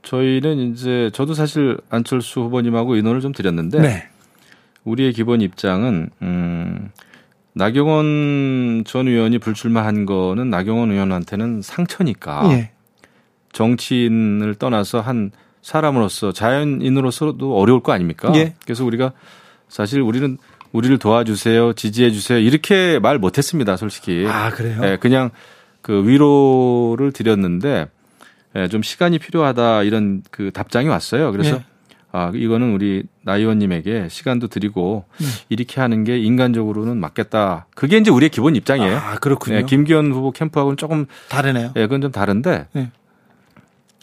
저희는 0.03 0.71
이제 0.71 1.09
저도 1.13 1.33
사실 1.33 1.77
안철수 1.89 2.41
후보님하고 2.41 2.95
의논을 2.95 3.21
좀 3.21 3.31
드렸는데 3.31 3.79
네. 3.79 4.07
우리의 4.83 5.13
기본 5.13 5.41
입장은 5.41 6.09
음 6.21 6.91
나경원 7.53 8.83
전 8.85 9.07
의원이 9.07 9.39
불출마한 9.39 10.05
거는 10.05 10.49
나경원 10.49 10.91
의원한테는 10.91 11.61
상처니까 11.61 12.49
예. 12.51 12.71
정치인을 13.51 14.55
떠나서 14.55 15.01
한 15.01 15.31
사람으로서 15.63 16.33
자연인으로서도 16.33 17.57
어려울 17.57 17.81
거 17.81 17.93
아닙니까? 17.93 18.31
예. 18.35 18.53
그래서 18.63 18.85
우리가 18.85 19.13
사실 19.67 20.01
우리는 20.01 20.37
우리를 20.73 20.97
도와주세요, 20.99 21.73
지지해 21.73 22.11
주세요 22.11 22.37
이렇게 22.37 22.99
말 22.99 23.17
못했습니다, 23.17 23.77
솔직히. 23.77 24.25
아 24.27 24.51
그래요? 24.51 24.79
예, 24.83 24.97
그냥 24.99 25.31
그 25.81 26.07
위로를 26.07 27.11
드렸는데 27.11 27.87
예, 28.55 28.67
좀 28.67 28.83
시간이 28.83 29.19
필요하다 29.19 29.83
이런 29.83 30.21
그 30.29 30.51
답장이 30.51 30.87
왔어요. 30.89 31.31
그래서 31.31 31.55
예. 31.55 31.65
아 32.11 32.31
이거는 32.33 32.73
우리 32.73 33.03
나 33.23 33.37
의원님에게 33.37 34.07
시간도 34.09 34.47
드리고 34.47 35.05
네. 35.17 35.25
이렇게 35.49 35.81
하는 35.81 36.03
게 36.03 36.19
인간적으로는 36.19 36.97
맞겠다. 36.97 37.67
그게 37.73 37.97
이제 37.97 38.11
우리의 38.11 38.29
기본 38.29 38.55
입장이에요. 38.55 38.97
아 38.97 39.15
그렇군요. 39.15 39.57
예, 39.57 39.63
김기현 39.63 40.11
후보 40.11 40.31
캠프하고는 40.31 40.77
조금 40.77 41.05
다르네요. 41.29 41.71
예, 41.75 41.81
그건 41.83 42.01
좀 42.01 42.11
다른데. 42.11 42.67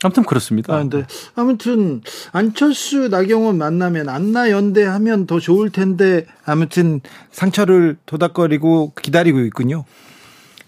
네. 0.00 0.06
아무튼 0.06 0.24
그렇습니다. 0.24 0.74
아, 0.74 0.84
네. 0.84 1.04
아무튼 1.34 2.00
안철수 2.32 3.08
나경원 3.08 3.58
만나면 3.58 4.08
안나 4.08 4.50
연대하면 4.50 5.26
더 5.26 5.38
좋을 5.38 5.70
텐데 5.70 6.26
아무튼 6.44 7.00
상처를 7.30 7.98
도닥거리고 8.06 8.92
기다리고 9.00 9.40
있군요. 9.40 9.84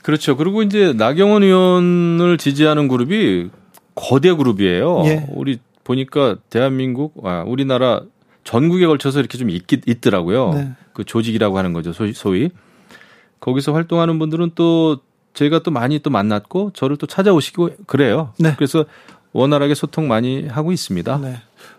그렇죠. 0.03 0.37
그리고 0.37 0.63
이제 0.63 0.93
나경원 0.93 1.45
의원을 1.45 2.37
지지하는 2.39 2.89
그룹이 2.89 3.51
거대 3.95 4.33
그룹이에요. 4.33 5.03
예. 5.07 5.27
우리 5.31 5.59
보니까 5.85 6.37
대한민국, 6.51 7.15
아, 7.25 7.45
우리나라 7.47 8.03
전국에 8.45 8.87
걸쳐서 8.87 9.21
이렇게 9.21 9.39
좀 9.39 9.51
있, 9.51 9.65
있더라고요. 9.71 10.53
네. 10.55 10.73
그 10.93 11.05
조직이라고 11.05 11.57
하는 11.57 11.73
거죠. 11.73 11.93
소위, 11.93 12.13
소위. 12.13 12.51
거기서 13.41 13.73
활동하는 13.73 14.19
분들은 14.19 14.53
또 14.55 15.01
제가 15.35 15.61
또 15.61 15.71
많이 15.71 15.99
또 16.01 16.11
만났고 16.11 16.73
저를 16.75 16.97
또 16.97 17.07
찾아오시고 17.07 17.71
그래요. 17.87 18.33
네. 18.39 18.55
그래서 18.57 18.85
원활하게 19.33 19.75
소통 19.75 20.09
많이 20.09 20.47
하고 20.47 20.73
있습니다. 20.73 21.19
네. 21.19 21.37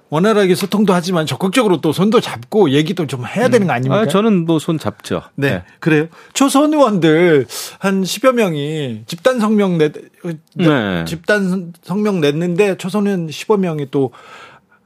원활하게 0.10 0.54
소통도 0.54 0.94
하지만 0.94 1.26
적극적으로 1.26 1.82
또 1.82 1.92
손도 1.92 2.22
잡고 2.22 2.70
얘기도 2.72 3.08
좀 3.08 3.26
해야 3.26 3.48
되는 3.50 3.66
거 3.66 3.74
아닙니까? 3.74 4.02
아, 4.02 4.06
저는 4.08 4.46
뭐 4.46 4.60
손 4.60 4.78
잡죠. 4.78 5.24
네, 5.36 5.50
네. 5.50 5.64
그래요. 5.80 6.06
초선 6.34 6.72
의원들 6.74 7.48
한 7.80 8.04
10여 8.04 8.34
명이 8.34 9.04
집단 9.08 9.40
성명 9.40 9.80
내, 9.80 9.92
네. 10.54 11.06
집단 11.06 11.74
성명 11.84 12.22
냈는데 12.22 12.78
초선 12.78 13.08
의원 13.08 13.28
10여 13.28 13.58
명이 13.60 13.88
또, 13.90 14.12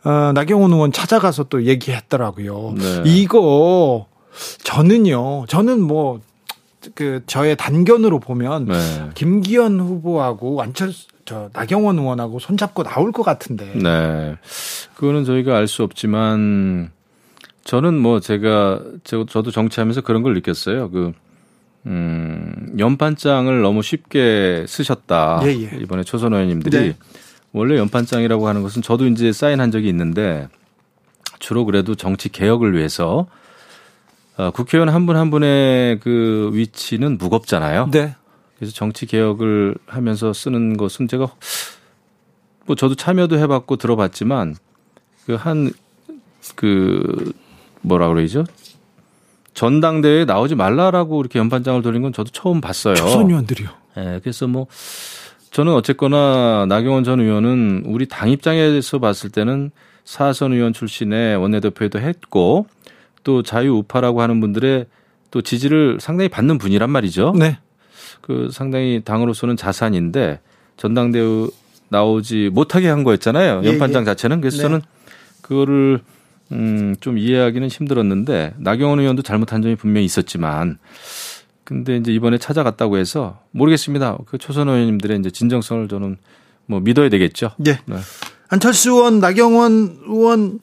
어, 0.05 0.31
나경원 0.33 0.71
의원 0.71 0.93
찾아가서 0.93 1.43
또 1.45 1.63
얘기했더라고요. 1.65 2.75
네. 2.77 3.03
이거 3.05 4.07
저는요, 4.63 5.45
저는 5.49 5.81
뭐, 5.81 6.21
그 6.95 7.21
저의 7.27 7.57
단견으로 7.57 8.19
보면 8.21 8.65
네. 8.65 9.09
김기현 9.13 9.79
후보하고 9.81 10.61
안철수 10.61 11.07
저 11.27 11.49
나경원 11.51 11.99
의원하고 11.99 12.39
손잡고 12.39 12.83
나올 12.83 13.11
것 13.11 13.21
같은데. 13.21 13.65
네. 13.75 14.37
그거는 14.95 15.25
저희가 15.25 15.57
알 15.57 15.67
수 15.67 15.83
없지만 15.83 16.89
저는 17.65 17.99
뭐 17.99 18.21
제가 18.21 18.79
저, 19.03 19.25
저도 19.25 19.51
정치하면서 19.51 20.01
그런 20.01 20.23
걸 20.23 20.33
느꼈어요. 20.35 20.89
그 20.89 21.11
음, 21.85 22.73
연판장을 22.79 23.61
너무 23.61 23.81
쉽게 23.81 24.63
쓰셨다. 24.69 25.41
예, 25.43 25.47
예. 25.49 25.77
이번에 25.81 26.03
초선 26.03 26.31
의원님들이 26.31 26.77
네. 26.77 26.95
원래 27.51 27.77
연판장이라고 27.77 28.47
하는 28.47 28.63
것은 28.63 28.81
저도 28.81 29.05
이제 29.07 29.33
사인한 29.33 29.69
적이 29.69 29.89
있는데 29.89 30.47
주로 31.39 31.65
그래도 31.65 31.95
정치 31.95 32.29
개혁을 32.29 32.73
위해서 32.73 33.27
어, 34.37 34.51
국회의원 34.51 34.87
한 34.87 35.05
분한 35.05 35.19
한 35.19 35.29
분의 35.29 35.99
그 35.99 36.51
위치는 36.53 37.17
무겁잖아요. 37.17 37.89
네. 37.91 38.15
그래서 38.57 38.73
정치 38.73 39.05
개혁을 39.05 39.75
하면서 39.85 40.33
쓰는 40.33 40.77
것은 40.77 41.07
제가 41.07 41.31
뭐 42.65 42.75
저도 42.75 42.95
참여도 42.95 43.37
해봤고 43.37 43.77
들어봤지만 43.77 44.55
그 45.25 45.35
한그 45.35 45.73
그 46.55 47.31
뭐라 47.81 48.07
그러죠? 48.09 48.43
전당대회에 49.53 50.25
나오지 50.25 50.55
말라라고 50.55 51.19
이렇게 51.19 51.39
연판장을 51.39 51.81
돌린 51.81 52.01
건 52.01 52.13
저도 52.13 52.31
처음 52.31 52.61
봤어요. 52.61 52.95
초선 52.95 53.29
의원들이요. 53.29 53.69
예, 53.97 54.01
네, 54.01 54.19
그래서 54.21 54.47
뭐 54.47 54.67
저는 55.51 55.73
어쨌거나 55.73 56.65
나경원 56.67 57.03
전 57.03 57.19
의원은 57.19 57.83
우리 57.85 58.07
당 58.07 58.29
입장에서 58.29 58.99
봤을 58.99 59.31
때는 59.31 59.71
사선 60.03 60.53
의원 60.53 60.73
출신의 60.73 61.37
원내대표에도 61.37 61.99
했고 61.99 62.67
또 63.23 63.43
자유우파라고 63.43 64.21
하는 64.21 64.39
분들의 64.39 64.85
또 65.31 65.41
지지를 65.41 65.97
상당히 65.99 66.29
받는 66.29 66.57
분이란 66.59 66.89
말이죠. 66.89 67.33
네. 67.37 67.59
그 68.21 68.49
상당히 68.51 69.01
당으로서는 69.03 69.57
자산인데 69.57 70.39
전당대회 70.77 71.47
나오지 71.89 72.49
못하게 72.53 72.89
한 72.89 73.03
거였잖아요. 73.03 73.61
예, 73.63 73.67
연판장 73.67 74.01
예. 74.01 74.05
자체는 74.05 74.41
그래서 74.41 74.57
네. 74.57 74.63
저는 74.63 74.81
그거를 75.41 76.01
음, 76.51 76.95
좀 76.99 77.17
이해하기는 77.17 77.67
힘들었는데 77.67 78.53
나경원 78.57 78.99
의원도 78.99 79.21
잘못한 79.21 79.61
점이 79.61 79.75
분명히 79.75 80.05
있었지만 80.05 80.77
근데 81.63 81.97
이제 81.97 82.13
이번에 82.13 82.37
찾아갔다고 82.37 82.97
해서 82.97 83.41
모르겠습니다. 83.51 84.17
그 84.25 84.37
초선 84.37 84.69
의원님들의 84.69 85.19
이제 85.19 85.29
진정성을 85.29 85.87
저는 85.89 86.17
뭐 86.65 86.79
믿어야 86.79 87.09
되겠죠. 87.09 87.51
예. 87.65 87.79
네. 87.85 87.97
안철수 88.49 88.91
의원, 88.91 89.19
나경원 89.19 89.99
의원 90.05 90.59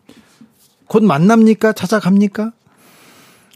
곧 0.86 1.04
만납니까? 1.04 1.72
찾아갑니까? 1.72 2.52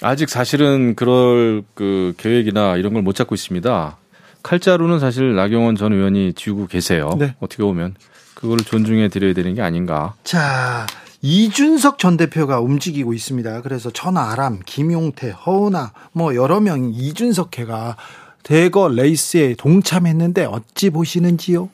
아직 0.02 0.28
사실은 0.28 0.94
그럴 0.94 1.62
그 1.74 2.14
계획이나 2.18 2.76
이런 2.76 2.92
걸 2.94 3.02
못 3.02 3.14
잡고 3.14 3.34
있습니다. 3.34 3.96
칼자루는 4.42 4.98
사실 5.00 5.34
나경원 5.34 5.76
전 5.76 5.92
의원이 5.92 6.34
쥐고 6.34 6.66
계세요. 6.68 7.10
네. 7.18 7.34
어떻게 7.40 7.62
보면 7.62 7.94
그걸 8.34 8.58
존중해 8.58 9.08
드려야 9.08 9.34
되는 9.34 9.54
게 9.54 9.62
아닌가. 9.62 10.14
자, 10.22 10.86
이준석 11.22 11.98
전 11.98 12.16
대표가 12.16 12.60
움직이고 12.60 13.12
있습니다. 13.12 13.62
그래서 13.62 13.90
천하람, 13.90 14.60
김용태, 14.64 15.30
허은아 15.30 15.92
뭐 16.12 16.34
여러 16.36 16.60
명 16.60 16.92
이준석회가 16.94 17.96
대거 18.44 18.88
레이스에 18.90 19.54
동참했는데 19.58 20.44
어찌 20.44 20.90
보시는지요? 20.90 21.68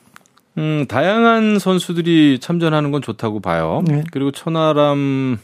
음, 0.57 0.85
다양한 0.87 1.59
선수들이 1.59 2.39
참전하는 2.41 2.89
건 2.91 3.01
좋다고 3.03 3.39
봐요. 3.41 3.83
네. 3.85 4.03
그리고 4.11 4.31
천하람 4.31 5.37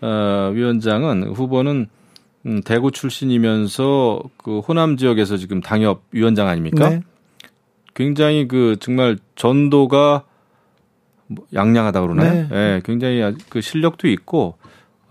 어, 0.00 0.50
위원장은 0.54 1.34
후보는 1.34 1.88
음, 2.48 2.62
대구 2.62 2.90
출신이면서 2.90 4.22
그 4.38 4.60
호남 4.60 4.96
지역에서 4.96 5.36
지금 5.36 5.60
당협 5.60 6.02
위원장 6.12 6.48
아닙니까? 6.48 6.88
네. 6.88 7.02
굉장히 7.94 8.48
그 8.48 8.76
정말 8.80 9.18
전도가 9.36 10.24
뭐 11.26 11.46
양양하다 11.52 12.00
그러나요? 12.00 12.32
네. 12.32 12.48
네. 12.48 12.80
굉장히 12.84 13.22
그 13.50 13.60
실력도 13.60 14.08
있고 14.08 14.56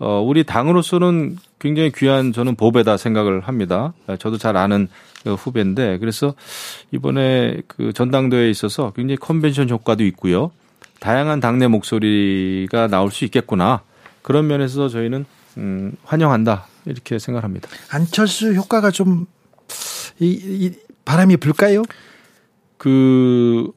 어 0.00 0.20
우리 0.20 0.42
당으로서는 0.42 1.36
굉장히 1.60 1.92
귀한 1.92 2.32
저는 2.32 2.56
보배다 2.56 2.96
생각을 2.96 3.40
합니다. 3.40 3.92
저도 4.18 4.36
잘 4.36 4.56
아는 4.56 4.88
그 5.22 5.34
후배인데 5.34 5.98
그래서 5.98 6.34
이번에 6.92 7.60
그 7.68 7.92
전당대회에 7.92 8.50
있어서 8.50 8.92
굉장히 8.92 9.16
컨벤션 9.16 9.68
효과도 9.68 10.04
있고요. 10.04 10.50
다양한 11.00 11.38
당내 11.40 11.68
목소리가 11.68 12.88
나올 12.88 13.10
수 13.12 13.24
있겠구나. 13.24 13.82
그런 14.22 14.46
면에서 14.46 14.88
저희는 14.88 15.24
음, 15.56 15.92
환영한다 16.04 16.66
이렇게 16.90 17.18
생각합니다. 17.18 17.68
안철수 17.90 18.54
효과가 18.54 18.90
좀 18.90 19.26
이, 20.18 20.26
이 20.26 20.72
바람이 21.04 21.36
불까요? 21.36 21.82
그 22.76 23.70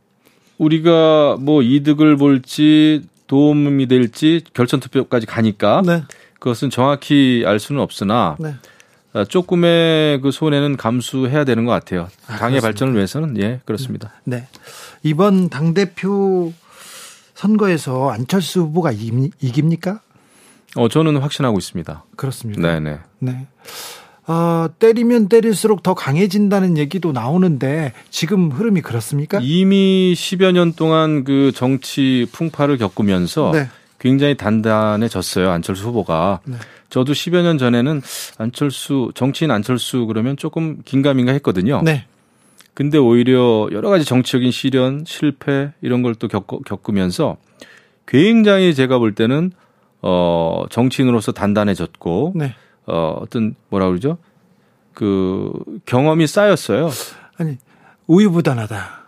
우리가 0.57 1.37
뭐 1.39 1.61
이득을 1.61 2.17
볼지 2.17 3.03
도움이 3.27 3.87
될지 3.87 4.43
결선 4.53 4.79
투표까지 4.79 5.25
가니까 5.25 5.81
네. 5.85 6.03
그것은 6.39 6.69
정확히 6.69 7.43
알 7.45 7.59
수는 7.59 7.81
없으나 7.81 8.35
네. 8.39 8.55
아, 9.13 9.25
조금의 9.25 10.21
그 10.21 10.31
손해는 10.31 10.77
감수해야 10.77 11.43
되는 11.43 11.65
것 11.65 11.71
같아요. 11.71 12.07
아, 12.27 12.37
당의 12.37 12.61
발전을 12.61 12.95
위해서는 12.95 13.37
예 13.41 13.59
그렇습니다. 13.65 14.13
네 14.23 14.47
이번 15.03 15.49
당 15.49 15.73
대표 15.73 16.53
선거에서 17.33 18.11
안철수 18.11 18.61
후보가 18.61 18.91
이깁니까? 18.91 20.01
어 20.75 20.87
저는 20.87 21.17
확신하고 21.17 21.57
있습니다. 21.57 22.05
그렇습니다. 22.15 22.61
네네. 22.61 22.99
네. 23.19 23.47
어, 24.27 24.67
때리면 24.79 25.27
때릴수록 25.27 25.83
더 25.83 25.93
강해진다는 25.93 26.77
얘기도 26.77 27.11
나오는데 27.11 27.91
지금 28.09 28.51
흐름이 28.51 28.81
그렇습니까? 28.81 29.39
이미 29.41 30.13
10여 30.15 30.51
년 30.53 30.73
동안 30.73 31.23
그 31.23 31.51
정치 31.53 32.27
풍파를 32.31 32.77
겪으면서 32.77 33.51
네. 33.53 33.67
굉장히 33.99 34.37
단단해졌어요. 34.37 35.49
안철수 35.49 35.87
후보가. 35.87 36.41
네. 36.45 36.55
저도 36.89 37.13
10여 37.13 37.41
년 37.41 37.57
전에는 37.57 38.01
안철수 38.37 39.11
정치인 39.15 39.51
안철수 39.51 40.05
그러면 40.05 40.37
조금 40.37 40.81
긴가민가 40.85 41.31
했거든요. 41.33 41.81
네. 41.83 42.05
근데 42.73 42.97
오히려 42.97 43.67
여러 43.71 43.89
가지 43.89 44.05
정치적인 44.05 44.51
시련, 44.51 45.03
실패 45.05 45.71
이런 45.81 46.03
걸 46.03 46.15
또 46.15 46.27
겪으면서 46.27 47.37
굉장히 48.07 48.73
제가 48.73 48.97
볼 48.97 49.13
때는 49.13 49.51
어 50.01 50.63
정치인으로서 50.69 51.31
단단해졌고 51.31 52.33
네. 52.35 52.55
어 52.87 53.17
어떤 53.19 53.55
뭐라 53.69 53.87
그러죠? 53.87 54.17
그 54.93 55.51
경험이 55.85 56.27
쌓였어요. 56.27 56.89
아니 57.37 57.57
우유부단하다. 58.07 59.01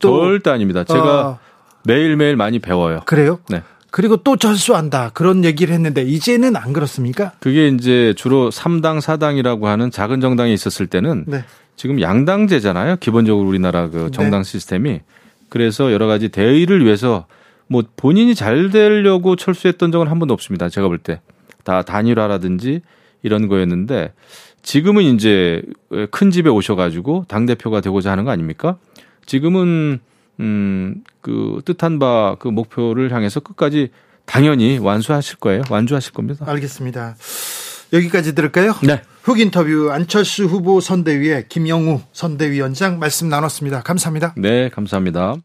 또 0.00 0.20
절대 0.20 0.50
아닙니다. 0.50 0.84
제가 0.84 1.28
어. 1.28 1.38
매일매일 1.84 2.36
많이 2.36 2.58
배워요. 2.58 3.00
그래요? 3.06 3.38
네. 3.48 3.62
그리고 3.90 4.18
또 4.18 4.36
전수한다. 4.36 5.10
그런 5.14 5.44
얘기를 5.44 5.72
했는데 5.72 6.02
이제는 6.02 6.54
안 6.56 6.72
그렇습니까? 6.72 7.32
그게 7.40 7.68
이제 7.68 8.12
주로 8.16 8.50
3당, 8.50 9.00
4당이라고 9.00 9.64
하는 9.64 9.90
작은 9.90 10.20
정당이 10.20 10.52
있었을 10.52 10.86
때는 10.86 11.24
네. 11.26 11.44
지금 11.76 12.00
양당제잖아요. 12.00 12.96
기본적으로 12.96 13.48
우리나라 13.48 13.88
그 13.88 13.96
네. 13.96 14.10
정당 14.10 14.42
네. 14.42 14.50
시스템이. 14.50 15.00
그래서 15.48 15.92
여러 15.92 16.06
가지 16.06 16.28
대의를 16.28 16.84
위해서 16.84 17.26
뭐 17.68 17.82
본인이 17.96 18.34
잘 18.34 18.70
되려고 18.70 19.36
철수했던 19.36 19.92
적은 19.92 20.08
한 20.08 20.18
번도 20.18 20.34
없습니다. 20.34 20.68
제가 20.68 20.88
볼 20.88 20.98
때. 20.98 21.20
다 21.64 21.82
단일화라든지 21.82 22.80
이런 23.22 23.48
거였는데 23.48 24.12
지금은 24.62 25.02
이제 25.02 25.62
큰 26.12 26.30
집에 26.30 26.48
오셔가지고 26.48 27.24
당대표가 27.28 27.80
되고자 27.80 28.12
하는 28.12 28.24
거 28.24 28.30
아닙니까? 28.30 28.78
지금은 29.26 29.98
음, 30.38 31.02
그 31.22 31.60
뜻한 31.64 31.98
바 31.98 32.36
그 32.38 32.48
목표를 32.48 33.12
향해서 33.12 33.40
끝까지 33.40 33.88
당연히 34.26 34.78
완수하실 34.78 35.38
거예요. 35.38 35.62
완주하실 35.70 36.12
겁니다. 36.12 36.44
알겠습니다. 36.48 37.16
여기까지 37.92 38.34
들을까요? 38.34 38.74
네. 38.82 39.00
흑 39.22 39.40
인터뷰 39.40 39.90
안철수 39.92 40.44
후보 40.44 40.80
선대위의 40.80 41.48
김영우 41.48 42.00
선대위원장 42.12 42.98
말씀 42.98 43.28
나눴습니다. 43.28 43.82
감사합니다. 43.82 44.34
네, 44.36 44.68
감사합니다. 44.68 45.36